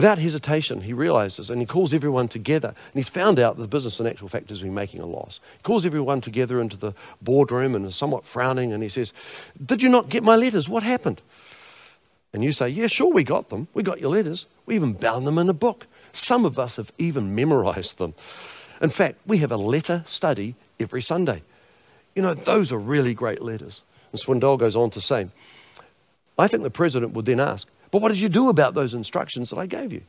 Without 0.00 0.16
hesitation, 0.16 0.80
he 0.80 0.94
realizes 0.94 1.50
and 1.50 1.60
he 1.60 1.66
calls 1.66 1.92
everyone 1.92 2.26
together. 2.26 2.68
And 2.68 2.94
he's 2.94 3.10
found 3.10 3.38
out 3.38 3.56
that 3.56 3.60
the 3.60 3.68
business, 3.68 4.00
in 4.00 4.06
actual 4.06 4.28
fact, 4.28 4.48
has 4.48 4.60
been 4.60 4.72
making 4.72 5.02
a 5.02 5.04
loss. 5.04 5.40
He 5.58 5.62
calls 5.62 5.84
everyone 5.84 6.22
together 6.22 6.58
into 6.58 6.78
the 6.78 6.94
boardroom 7.20 7.74
and 7.74 7.84
is 7.84 7.96
somewhat 7.96 8.24
frowning 8.24 8.72
and 8.72 8.82
he 8.82 8.88
says, 8.88 9.12
Did 9.62 9.82
you 9.82 9.90
not 9.90 10.08
get 10.08 10.24
my 10.24 10.36
letters? 10.36 10.70
What 10.70 10.82
happened? 10.82 11.20
And 12.32 12.42
you 12.42 12.50
say, 12.52 12.70
Yeah, 12.70 12.86
sure, 12.86 13.12
we 13.12 13.24
got 13.24 13.50
them. 13.50 13.68
We 13.74 13.82
got 13.82 14.00
your 14.00 14.08
letters. 14.08 14.46
We 14.64 14.74
even 14.74 14.94
bound 14.94 15.26
them 15.26 15.36
in 15.36 15.50
a 15.50 15.52
book. 15.52 15.86
Some 16.12 16.46
of 16.46 16.58
us 16.58 16.76
have 16.76 16.90
even 16.96 17.34
memorized 17.34 17.98
them. 17.98 18.14
In 18.80 18.88
fact, 18.88 19.18
we 19.26 19.36
have 19.36 19.52
a 19.52 19.58
letter 19.58 20.02
study 20.06 20.54
every 20.80 21.02
Sunday. 21.02 21.42
You 22.14 22.22
know, 22.22 22.32
those 22.32 22.72
are 22.72 22.78
really 22.78 23.12
great 23.12 23.42
letters. 23.42 23.82
And 24.12 24.20
Swindoll 24.22 24.58
goes 24.58 24.76
on 24.76 24.88
to 24.92 25.00
say, 25.02 25.28
I 26.38 26.48
think 26.48 26.62
the 26.62 26.70
president 26.70 27.12
would 27.12 27.26
then 27.26 27.38
ask, 27.38 27.68
But 27.90 28.02
what 28.02 28.08
did 28.08 28.20
you 28.20 28.28
do 28.28 28.48
about 28.48 28.74
those 28.74 28.94
instructions 28.94 29.50
that 29.50 29.58
I 29.58 29.66
gave 29.66 29.92
you? 29.92 30.02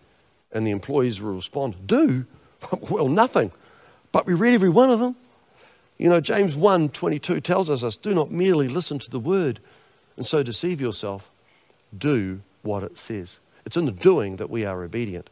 And 0.51 0.65
the 0.65 0.71
employees 0.71 1.21
will 1.21 1.33
respond, 1.33 1.87
Do? 1.87 2.25
well, 2.89 3.07
nothing. 3.07 3.51
But 4.11 4.25
we 4.25 4.33
read 4.33 4.53
every 4.53 4.69
one 4.69 4.89
of 4.89 4.99
them. 4.99 5.15
You 5.97 6.09
know, 6.09 6.19
James 6.19 6.55
1 6.55 6.89
22 6.89 7.41
tells 7.41 7.69
us, 7.69 7.97
Do 7.97 8.13
not 8.13 8.31
merely 8.31 8.67
listen 8.67 8.99
to 8.99 9.09
the 9.09 9.19
word 9.19 9.59
and 10.17 10.25
so 10.25 10.43
deceive 10.43 10.81
yourself 10.81 11.31
do 11.97 12.41
what 12.61 12.83
it 12.83 12.97
says. 12.97 13.39
It's 13.65 13.77
in 13.77 13.85
the 13.85 13.91
doing 13.91 14.37
that 14.37 14.49
we 14.49 14.65
are 14.65 14.83
obedient. 14.83 15.29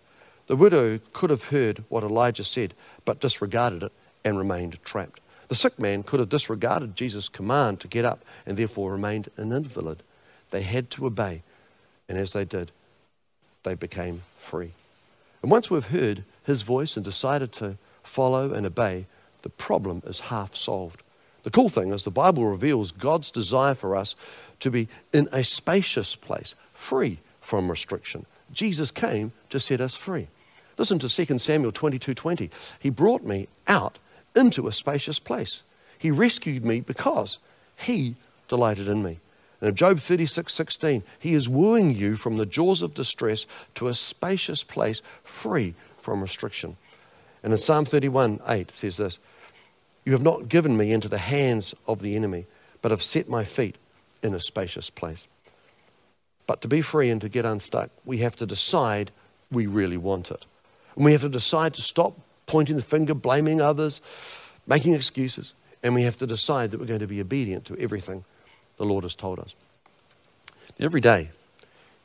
The 0.47 0.55
widow 0.55 0.99
could 1.13 1.29
have 1.29 1.45
heard 1.45 1.83
what 1.89 2.03
Elijah 2.03 2.43
said, 2.43 2.73
but 3.05 3.19
disregarded 3.19 3.83
it 3.83 3.91
and 4.23 4.37
remained 4.37 4.83
trapped. 4.83 5.19
The 5.47 5.55
sick 5.55 5.79
man 5.79 6.03
could 6.03 6.19
have 6.19 6.29
disregarded 6.29 6.95
Jesus' 6.95 7.29
command 7.29 7.79
to 7.79 7.87
get 7.87 8.05
up 8.05 8.23
and 8.45 8.57
therefore 8.57 8.91
remained 8.91 9.29
an 9.37 9.51
invalid. 9.51 10.03
They 10.51 10.61
had 10.61 10.89
to 10.91 11.05
obey, 11.05 11.43
and 12.09 12.17
as 12.17 12.33
they 12.33 12.43
did, 12.43 12.71
they 13.63 13.75
became 13.75 14.23
free. 14.39 14.73
And 15.41 15.51
once 15.51 15.69
we've 15.69 15.85
heard 15.85 16.23
his 16.43 16.63
voice 16.63 16.95
and 16.95 17.05
decided 17.05 17.51
to 17.53 17.77
follow 18.03 18.51
and 18.51 18.65
obey, 18.65 19.05
the 19.43 19.49
problem 19.49 20.01
is 20.05 20.19
half 20.19 20.55
solved. 20.55 21.03
The 21.43 21.51
cool 21.51 21.69
thing 21.69 21.93
is, 21.93 22.03
the 22.03 22.11
Bible 22.11 22.45
reveals 22.45 22.91
God's 22.91 23.31
desire 23.31 23.75
for 23.75 23.95
us 23.95 24.15
to 24.59 24.69
be 24.69 24.89
in 25.13 25.29
a 25.31 25.43
spacious 25.43 26.15
place, 26.15 26.55
free 26.73 27.19
from 27.39 27.69
restriction. 27.69 28.25
Jesus 28.51 28.91
came 28.91 29.31
to 29.49 29.59
set 29.59 29.79
us 29.79 29.95
free. 29.95 30.27
Listen 30.77 30.99
to 30.99 31.09
2 31.09 31.37
Samuel 31.37 31.71
22 31.71 32.13
20. 32.13 32.49
He 32.79 32.89
brought 32.89 33.23
me 33.23 33.47
out 33.67 33.99
into 34.35 34.67
a 34.67 34.73
spacious 34.73 35.19
place. 35.19 35.61
He 35.97 36.11
rescued 36.11 36.65
me 36.65 36.79
because 36.79 37.37
he 37.77 38.15
delighted 38.47 38.89
in 38.89 39.03
me. 39.03 39.19
In 39.61 39.75
Job 39.75 39.99
36 39.99 40.53
16, 40.53 41.03
he 41.19 41.33
is 41.33 41.49
wooing 41.49 41.93
you 41.93 42.15
from 42.15 42.37
the 42.37 42.45
jaws 42.45 42.81
of 42.81 42.93
distress 42.93 43.45
to 43.75 43.87
a 43.87 43.93
spacious 43.93 44.63
place 44.63 45.01
free 45.23 45.75
from 45.97 46.21
restriction. 46.21 46.77
And 47.43 47.51
in 47.51 47.59
Psalm 47.59 47.85
31 47.85 48.39
8 48.47 48.75
says 48.75 48.97
this 48.97 49.19
You 50.05 50.13
have 50.13 50.21
not 50.21 50.47
given 50.47 50.77
me 50.77 50.91
into 50.91 51.09
the 51.09 51.17
hands 51.17 51.75
of 51.87 52.01
the 52.01 52.15
enemy, 52.15 52.45
but 52.81 52.91
have 52.91 53.03
set 53.03 53.27
my 53.27 53.43
feet 53.43 53.77
in 54.23 54.33
a 54.33 54.39
spacious 54.39 54.89
place. 54.89 55.27
But 56.47 56.61
to 56.61 56.67
be 56.67 56.81
free 56.81 57.09
and 57.09 57.21
to 57.21 57.29
get 57.29 57.45
unstuck, 57.45 57.89
we 58.05 58.19
have 58.19 58.35
to 58.37 58.45
decide 58.45 59.11
we 59.51 59.67
really 59.67 59.97
want 59.97 60.31
it. 60.31 60.45
And 60.95 61.05
we 61.05 61.11
have 61.11 61.21
to 61.21 61.29
decide 61.29 61.73
to 61.75 61.81
stop 61.81 62.17
pointing 62.45 62.75
the 62.75 62.81
finger, 62.81 63.13
blaming 63.13 63.61
others, 63.61 64.01
making 64.65 64.95
excuses. 64.95 65.53
And 65.83 65.93
we 65.95 66.03
have 66.03 66.17
to 66.17 66.27
decide 66.27 66.71
that 66.71 66.79
we're 66.79 66.87
going 66.87 66.99
to 66.99 67.07
be 67.07 67.21
obedient 67.21 67.65
to 67.65 67.77
everything 67.77 68.25
the 68.79 68.85
Lord 68.85 69.03
has 69.03 69.13
told 69.13 69.39
us. 69.39 69.53
Every 70.79 71.01
day, 71.01 71.29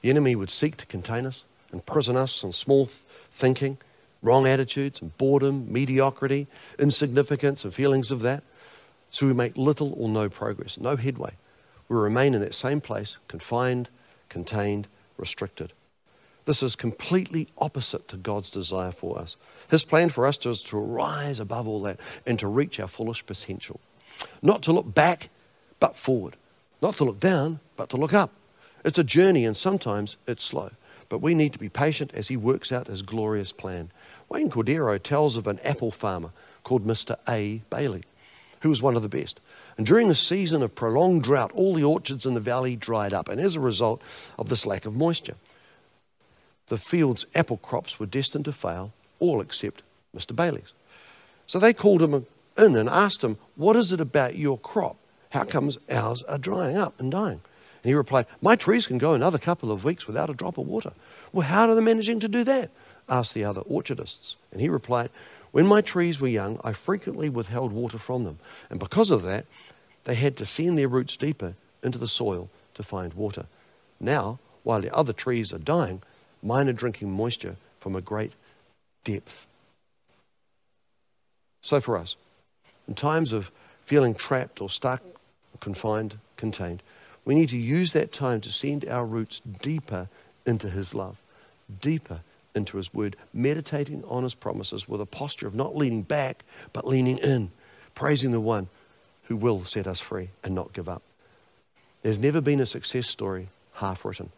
the 0.02 0.10
enemy 0.10 0.36
would 0.36 0.50
seek 0.50 0.76
to 0.76 0.86
contain 0.86 1.24
us, 1.24 1.44
imprison 1.72 2.16
us 2.16 2.42
in 2.42 2.52
small 2.52 2.86
thinking, 3.30 3.78
wrong 4.20 4.46
attitudes, 4.46 5.00
and 5.00 5.16
boredom, 5.16 5.72
mediocrity, 5.72 6.46
insignificance, 6.78 7.64
and 7.64 7.72
feelings 7.72 8.10
of 8.10 8.20
that. 8.20 8.42
So 9.10 9.26
we 9.26 9.32
make 9.32 9.56
little 9.56 9.94
or 9.96 10.10
no 10.10 10.28
progress, 10.28 10.76
no 10.78 10.96
headway 10.96 11.32
we 11.88 11.96
remain 11.96 12.34
in 12.34 12.40
that 12.40 12.54
same 12.54 12.80
place, 12.80 13.18
confined, 13.28 13.88
contained, 14.28 14.88
restricted. 15.16 15.72
This 16.44 16.62
is 16.62 16.76
completely 16.76 17.48
opposite 17.56 18.08
to 18.08 18.16
God's 18.16 18.50
desire 18.50 18.92
for 18.92 19.18
us. 19.18 19.36
His 19.70 19.84
plan 19.84 20.10
for 20.10 20.26
us 20.26 20.44
is 20.44 20.62
to 20.64 20.76
rise 20.76 21.40
above 21.40 21.66
all 21.66 21.82
that 21.82 21.98
and 22.26 22.38
to 22.38 22.48
reach 22.48 22.78
our 22.80 22.88
fullest 22.88 23.26
potential. 23.26 23.80
Not 24.42 24.62
to 24.64 24.72
look 24.72 24.92
back, 24.92 25.30
but 25.80 25.96
forward. 25.96 26.36
Not 26.82 26.96
to 26.98 27.04
look 27.04 27.20
down, 27.20 27.60
but 27.76 27.88
to 27.90 27.96
look 27.96 28.12
up. 28.12 28.30
It's 28.84 28.98
a 28.98 29.04
journey, 29.04 29.44
and 29.44 29.56
sometimes 29.56 30.16
it's 30.26 30.44
slow. 30.44 30.70
But 31.08 31.18
we 31.18 31.34
need 31.34 31.52
to 31.52 31.58
be 31.58 31.68
patient 31.68 32.10
as 32.14 32.28
He 32.28 32.36
works 32.36 32.72
out 32.72 32.86
His 32.86 33.02
glorious 33.02 33.52
plan. 33.52 33.90
Wayne 34.28 34.50
Cordeiro 34.50 35.02
tells 35.02 35.36
of 35.36 35.46
an 35.46 35.60
apple 35.60 35.90
farmer 35.90 36.30
called 36.62 36.86
Mr. 36.86 37.16
A. 37.28 37.62
Bailey, 37.70 38.04
who 38.60 38.68
was 38.68 38.82
one 38.82 38.96
of 38.96 39.02
the 39.02 39.08
best. 39.08 39.40
And 39.76 39.86
during 39.86 40.08
the 40.08 40.14
season 40.14 40.62
of 40.62 40.74
prolonged 40.74 41.22
drought, 41.24 41.52
all 41.52 41.74
the 41.74 41.84
orchards 41.84 42.26
in 42.26 42.34
the 42.34 42.40
valley 42.40 42.76
dried 42.76 43.12
up, 43.12 43.28
and 43.28 43.40
as 43.40 43.54
a 43.54 43.60
result 43.60 44.02
of 44.38 44.48
this 44.48 44.66
lack 44.66 44.86
of 44.86 44.96
moisture, 44.96 45.36
the 46.68 46.78
field's 46.78 47.26
apple 47.34 47.58
crops 47.58 48.00
were 48.00 48.06
destined 48.06 48.46
to 48.46 48.52
fail, 48.52 48.92
all 49.18 49.40
except 49.40 49.82
Mr. 50.16 50.34
Bailey's. 50.34 50.72
So 51.46 51.58
they 51.58 51.72
called 51.72 52.02
him 52.02 52.26
in 52.56 52.76
and 52.76 52.88
asked 52.88 53.22
him, 53.22 53.36
What 53.56 53.76
is 53.76 53.92
it 53.92 54.00
about 54.00 54.36
your 54.36 54.58
crop? 54.58 54.96
How 55.34 55.42
comes 55.42 55.76
ours 55.90 56.22
are 56.22 56.38
drying 56.38 56.76
up 56.76 57.00
and 57.00 57.10
dying? 57.10 57.40
And 57.82 57.90
he 57.90 57.94
replied, 57.94 58.26
My 58.40 58.54
trees 58.54 58.86
can 58.86 58.98
go 58.98 59.14
another 59.14 59.36
couple 59.36 59.72
of 59.72 59.82
weeks 59.82 60.06
without 60.06 60.30
a 60.30 60.32
drop 60.32 60.58
of 60.58 60.68
water. 60.68 60.92
Well, 61.32 61.44
how 61.44 61.68
are 61.68 61.74
they 61.74 61.80
managing 61.80 62.20
to 62.20 62.28
do 62.28 62.44
that? 62.44 62.70
asked 63.08 63.34
the 63.34 63.42
other 63.42 63.62
orchardists. 63.62 64.36
And 64.52 64.60
he 64.60 64.68
replied, 64.68 65.10
When 65.50 65.66
my 65.66 65.80
trees 65.80 66.20
were 66.20 66.28
young, 66.28 66.60
I 66.62 66.72
frequently 66.72 67.28
withheld 67.28 67.72
water 67.72 67.98
from 67.98 68.22
them. 68.22 68.38
And 68.70 68.78
because 68.78 69.10
of 69.10 69.24
that, 69.24 69.46
they 70.04 70.14
had 70.14 70.36
to 70.36 70.46
send 70.46 70.78
their 70.78 70.86
roots 70.86 71.16
deeper 71.16 71.54
into 71.82 71.98
the 71.98 72.06
soil 72.06 72.48
to 72.74 72.84
find 72.84 73.12
water. 73.14 73.46
Now, 73.98 74.38
while 74.62 74.82
the 74.82 74.94
other 74.94 75.12
trees 75.12 75.52
are 75.52 75.58
dying, 75.58 76.00
mine 76.44 76.68
are 76.68 76.72
drinking 76.72 77.10
moisture 77.10 77.56
from 77.80 77.96
a 77.96 78.00
great 78.00 78.34
depth. 79.02 79.48
So, 81.60 81.80
for 81.80 81.98
us, 81.98 82.14
in 82.86 82.94
times 82.94 83.32
of 83.32 83.50
feeling 83.82 84.14
trapped 84.14 84.60
or 84.60 84.70
stuck, 84.70 85.02
confined, 85.64 86.18
contained, 86.36 86.82
we 87.24 87.34
need 87.34 87.48
to 87.48 87.56
use 87.56 87.94
that 87.94 88.12
time 88.12 88.40
to 88.42 88.52
send 88.52 88.86
our 88.86 89.06
roots 89.06 89.40
deeper 89.62 90.08
into 90.44 90.68
His 90.68 90.94
love, 90.94 91.16
deeper 91.80 92.20
into 92.54 92.76
His 92.76 92.92
word, 92.92 93.16
meditating 93.32 94.04
on 94.04 94.24
His 94.24 94.34
promises 94.34 94.86
with 94.86 95.00
a 95.00 95.06
posture 95.06 95.46
of 95.46 95.54
not 95.54 95.74
leaning 95.74 96.02
back, 96.02 96.44
but 96.74 96.86
leaning 96.86 97.16
in, 97.16 97.50
praising 97.94 98.30
the 98.30 98.40
one 98.40 98.68
who 99.24 99.36
will 99.36 99.64
set 99.64 99.86
us 99.86 100.00
free 100.00 100.28
and 100.44 100.54
not 100.54 100.74
give 100.74 100.86
up. 100.88 101.02
There's 102.02 102.18
never 102.18 102.42
been 102.42 102.60
a 102.60 102.66
success 102.66 103.08
story 103.08 103.48
half 103.72 104.04
written. 104.04 104.30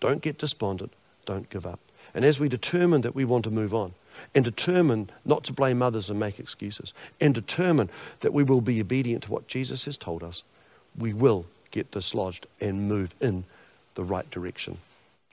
Don't 0.00 0.20
get 0.20 0.36
despondent, 0.36 0.92
don't 1.24 1.48
give 1.48 1.66
up. 1.66 1.80
And 2.12 2.26
as 2.26 2.38
we 2.38 2.50
determine 2.50 3.00
that 3.00 3.14
we 3.14 3.24
want 3.24 3.44
to 3.44 3.50
move 3.50 3.74
on, 3.74 3.94
and 4.34 4.44
determine 4.44 5.10
not 5.24 5.44
to 5.44 5.52
blame 5.52 5.80
others 5.80 6.10
and 6.10 6.20
make 6.20 6.38
excuses, 6.38 6.92
and 7.22 7.34
determine 7.34 7.88
that 8.20 8.34
we 8.34 8.44
will 8.44 8.60
be 8.60 8.82
obedient 8.82 9.24
to 9.24 9.32
what 9.32 9.48
Jesus 9.48 9.86
has 9.86 9.96
told 9.96 10.22
us, 10.22 10.42
we 10.98 11.12
will 11.12 11.46
get 11.70 11.90
dislodged 11.90 12.46
and 12.60 12.88
move 12.88 13.14
in 13.20 13.44
the 13.94 14.04
right 14.04 14.30
direction 14.30 14.78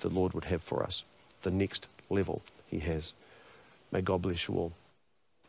the 0.02 0.10
Lord 0.10 0.34
would 0.34 0.46
have 0.46 0.62
for 0.62 0.84
us, 0.84 1.04
the 1.44 1.52
next 1.52 1.88
level 2.10 2.42
He 2.68 2.80
has. 2.80 3.14
May 3.92 4.02
God 4.02 4.22
bless 4.22 4.48
you 4.48 4.56
all. 4.56 4.74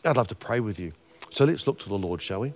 I'd 0.05 0.16
love 0.16 0.29
to 0.29 0.35
pray 0.35 0.61
with 0.61 0.79
you. 0.79 0.92
So 1.31 1.44
let's 1.44 1.66
look 1.66 1.79
to 1.81 1.88
the 1.88 1.98
Lord, 1.98 2.20
shall 2.20 2.40
we? 2.40 2.53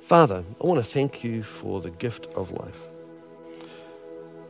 Father, 0.00 0.44
I 0.60 0.66
want 0.66 0.84
to 0.84 0.90
thank 0.90 1.22
you 1.22 1.42
for 1.42 1.80
the 1.80 1.90
gift 1.90 2.26
of 2.34 2.50
life. 2.50 2.78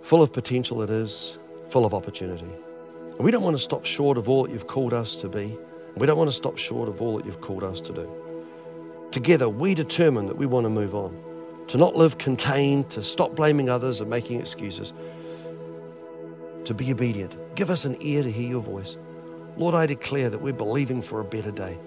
Full 0.03 0.23
of 0.23 0.33
potential 0.33 0.83
it 0.83 0.91
is, 0.91 1.37
full 1.69 1.85
of 1.85 1.95
opportunity. 1.95 2.49
And 3.17 3.21
we 3.21 3.31
don't 3.31 3.43
want 3.43 3.57
to 3.57 3.63
stop 3.63 3.85
short 3.85 4.17
of 4.19 4.29
all 4.29 4.45
that 4.45 4.53
you've 4.53 4.67
called 4.67 4.95
us 4.95 5.15
to 5.17 5.29
be. 5.29 5.57
We 5.97 6.07
don't 6.07 6.17
want 6.17 6.31
to 6.31 6.37
stop 6.37 6.57
short 6.57 6.89
of 6.89 7.03
all 7.03 7.19
that 7.19 7.27
you've 7.27 7.41
called 7.41 7.63
us 7.63 7.81
to 7.83 7.93
do. 7.93 8.11
Together, 9.11 9.49
we 9.49 9.75
determine 9.75 10.27
that 10.27 10.39
we 10.39 10.47
want 10.47 10.65
to 10.65 10.71
move 10.71 10.95
on, 10.95 11.23
to 11.69 11.79
not 11.79 11.97
live 11.97 12.19
contained, 12.19 12.91
to 12.91 13.03
stop 13.03 13.35
blaming 13.35 13.71
others 13.71 14.01
and 14.01 14.11
making 14.11 14.41
excuses, 14.41 14.93
to 16.65 16.75
be 16.75 16.93
obedient. 16.93 17.37
Give 17.55 17.71
us 17.71 17.85
an 17.85 17.97
ear 18.01 18.23
to 18.23 18.31
hear 18.31 18.49
your 18.49 18.63
voice. 18.63 18.97
Lord, 19.57 19.75
I 19.75 19.87
declare 19.87 20.31
that 20.31 20.39
we're 20.39 20.53
believing 20.53 21.03
for 21.03 21.21
a 21.21 21.25
better 21.25 21.51
day, 21.51 21.79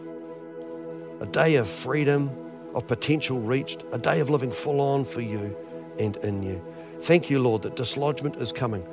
a 1.20 1.26
day 1.26 1.56
of 1.56 1.70
freedom, 1.70 2.30
of 2.74 2.86
potential 2.88 3.40
reached, 3.40 3.84
a 3.92 3.98
day 3.98 4.20
of 4.20 4.30
living 4.30 4.52
full 4.52 4.82
on 4.82 5.06
for 5.06 5.22
you 5.22 5.56
and 5.98 6.18
in 6.18 6.44
you. 6.44 6.64
Thank 7.02 7.30
you, 7.30 7.40
Lord, 7.40 7.62
that 7.64 7.76
dislodgement 7.76 8.36
is 8.38 8.52
coming, 8.52 8.86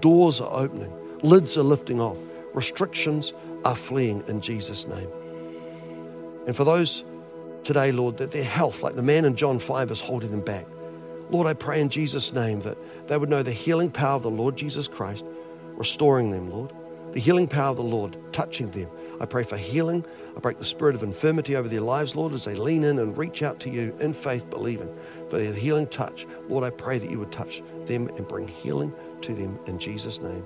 doors 0.00 0.40
are 0.40 0.52
opening, 0.52 0.92
lids 1.22 1.56
are 1.56 1.62
lifting 1.62 2.00
off, 2.00 2.18
restrictions 2.54 3.32
are 3.64 3.76
fleeing 3.76 4.22
in 4.28 4.40
Jesus' 4.40 4.86
name. 4.86 5.08
And 6.46 6.54
for 6.54 6.64
those 6.64 7.04
today, 7.64 7.92
Lord, 7.92 8.18
that 8.18 8.30
their 8.30 8.44
health, 8.44 8.82
like 8.82 8.96
the 8.96 9.02
man 9.02 9.24
in 9.24 9.36
John 9.36 9.58
5, 9.58 9.90
is 9.90 10.00
holding 10.00 10.30
them 10.30 10.40
back. 10.40 10.66
Lord, 11.30 11.46
I 11.46 11.54
pray 11.54 11.80
in 11.80 11.88
Jesus' 11.88 12.32
name 12.32 12.60
that 12.60 12.76
they 13.08 13.16
would 13.16 13.28
know 13.28 13.42
the 13.42 13.52
healing 13.52 13.90
power 13.90 14.16
of 14.16 14.22
the 14.22 14.30
Lord 14.30 14.56
Jesus 14.56 14.88
Christ, 14.88 15.24
restoring 15.76 16.30
them, 16.30 16.50
Lord. 16.50 16.72
The 17.12 17.20
healing 17.20 17.48
power 17.48 17.70
of 17.70 17.76
the 17.76 17.82
Lord 17.82 18.16
touching 18.32 18.70
them. 18.70 18.88
I 19.20 19.26
pray 19.26 19.42
for 19.42 19.56
healing. 19.56 20.04
I 20.36 20.40
break 20.40 20.58
the 20.58 20.64
spirit 20.64 20.94
of 20.94 21.02
infirmity 21.02 21.56
over 21.56 21.68
their 21.68 21.80
lives, 21.80 22.14
Lord, 22.14 22.32
as 22.32 22.44
they 22.44 22.54
lean 22.54 22.84
in 22.84 22.98
and 23.00 23.16
reach 23.18 23.42
out 23.42 23.58
to 23.60 23.70
you 23.70 23.94
in 24.00 24.14
faith, 24.14 24.48
believing 24.48 24.92
for 25.28 25.38
their 25.38 25.52
healing 25.52 25.88
touch. 25.88 26.26
Lord, 26.48 26.64
I 26.64 26.70
pray 26.70 26.98
that 26.98 27.10
you 27.10 27.18
would 27.18 27.32
touch 27.32 27.62
them 27.86 28.08
and 28.16 28.26
bring 28.28 28.46
healing 28.46 28.92
to 29.22 29.34
them 29.34 29.58
in 29.66 29.78
Jesus' 29.78 30.20
name. 30.20 30.44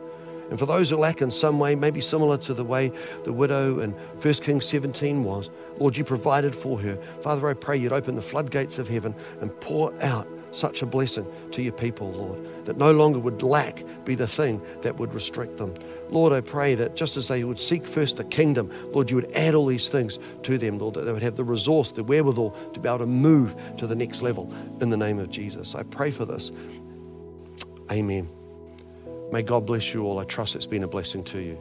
And 0.50 0.59
for 0.59 0.66
those 0.66 0.90
who 0.90 0.96
lack 0.96 1.22
in 1.22 1.30
some 1.30 1.59
way, 1.59 1.74
maybe 1.74 2.00
similar 2.00 2.37
to 2.38 2.54
the 2.54 2.64
way 2.64 2.92
the 3.24 3.33
widow 3.33 3.80
in 3.80 3.92
1 3.92 4.35
Kings 4.35 4.66
17 4.66 5.24
was, 5.24 5.50
Lord, 5.78 5.96
you 5.96 6.04
provided 6.04 6.54
for 6.54 6.78
her. 6.80 6.96
Father, 7.22 7.48
I 7.48 7.54
pray 7.54 7.76
you'd 7.76 7.92
open 7.92 8.14
the 8.14 8.22
floodgates 8.22 8.78
of 8.78 8.88
heaven 8.88 9.14
and 9.40 9.59
pour 9.61 9.92
out 10.02 10.28
such 10.54 10.83
a 10.83 10.87
blessing 10.87 11.26
to 11.50 11.62
your 11.62 11.72
people, 11.72 12.12
Lord, 12.12 12.64
that 12.64 12.76
no 12.76 12.92
longer 12.92 13.18
would 13.18 13.42
lack 13.42 13.85
be 14.04 14.14
the 14.14 14.26
thing 14.26 14.62
that 14.83 14.96
would 14.98 15.12
restrict 15.12 15.57
them. 15.57 15.74
Lord, 16.11 16.33
I 16.33 16.40
pray 16.40 16.74
that 16.76 16.94
just 16.94 17.16
as 17.16 17.28
they 17.28 17.42
would 17.44 17.59
seek 17.59 17.87
first 17.87 18.18
the 18.18 18.24
kingdom, 18.24 18.70
Lord, 18.92 19.11
you 19.11 19.16
would 19.16 19.33
add 19.33 19.54
all 19.54 19.66
these 19.66 19.88
things 19.88 20.18
to 20.44 20.57
them, 20.57 20.78
Lord, 20.78 20.94
that 20.94 21.02
they 21.02 21.12
would 21.12 21.22
have 21.22 21.37
the 21.37 21.44
resource, 21.44 21.90
the 21.90 22.04
wherewithal 22.04 22.57
to 22.72 22.80
be 22.80 22.88
able 22.88 22.98
to 23.00 23.07
move 23.07 23.57
to 23.78 23.87
the 23.87 23.96
next 23.96 24.22
level 24.22 24.52
in 24.80 24.90
the 24.90 24.96
name 24.96 25.18
of 25.18 25.30
Jesus. 25.30 25.74
I 25.74 25.83
pray 25.83 26.11
for 26.11 26.24
this. 26.24 26.52
Amen. 27.90 28.43
May 29.32 29.42
God 29.42 29.66
bless 29.66 29.92
you 29.92 30.04
all. 30.04 30.18
I 30.18 30.24
trust 30.24 30.54
it's 30.54 30.66
been 30.66 30.84
a 30.84 30.88
blessing 30.88 31.24
to 31.24 31.40
you. 31.40 31.58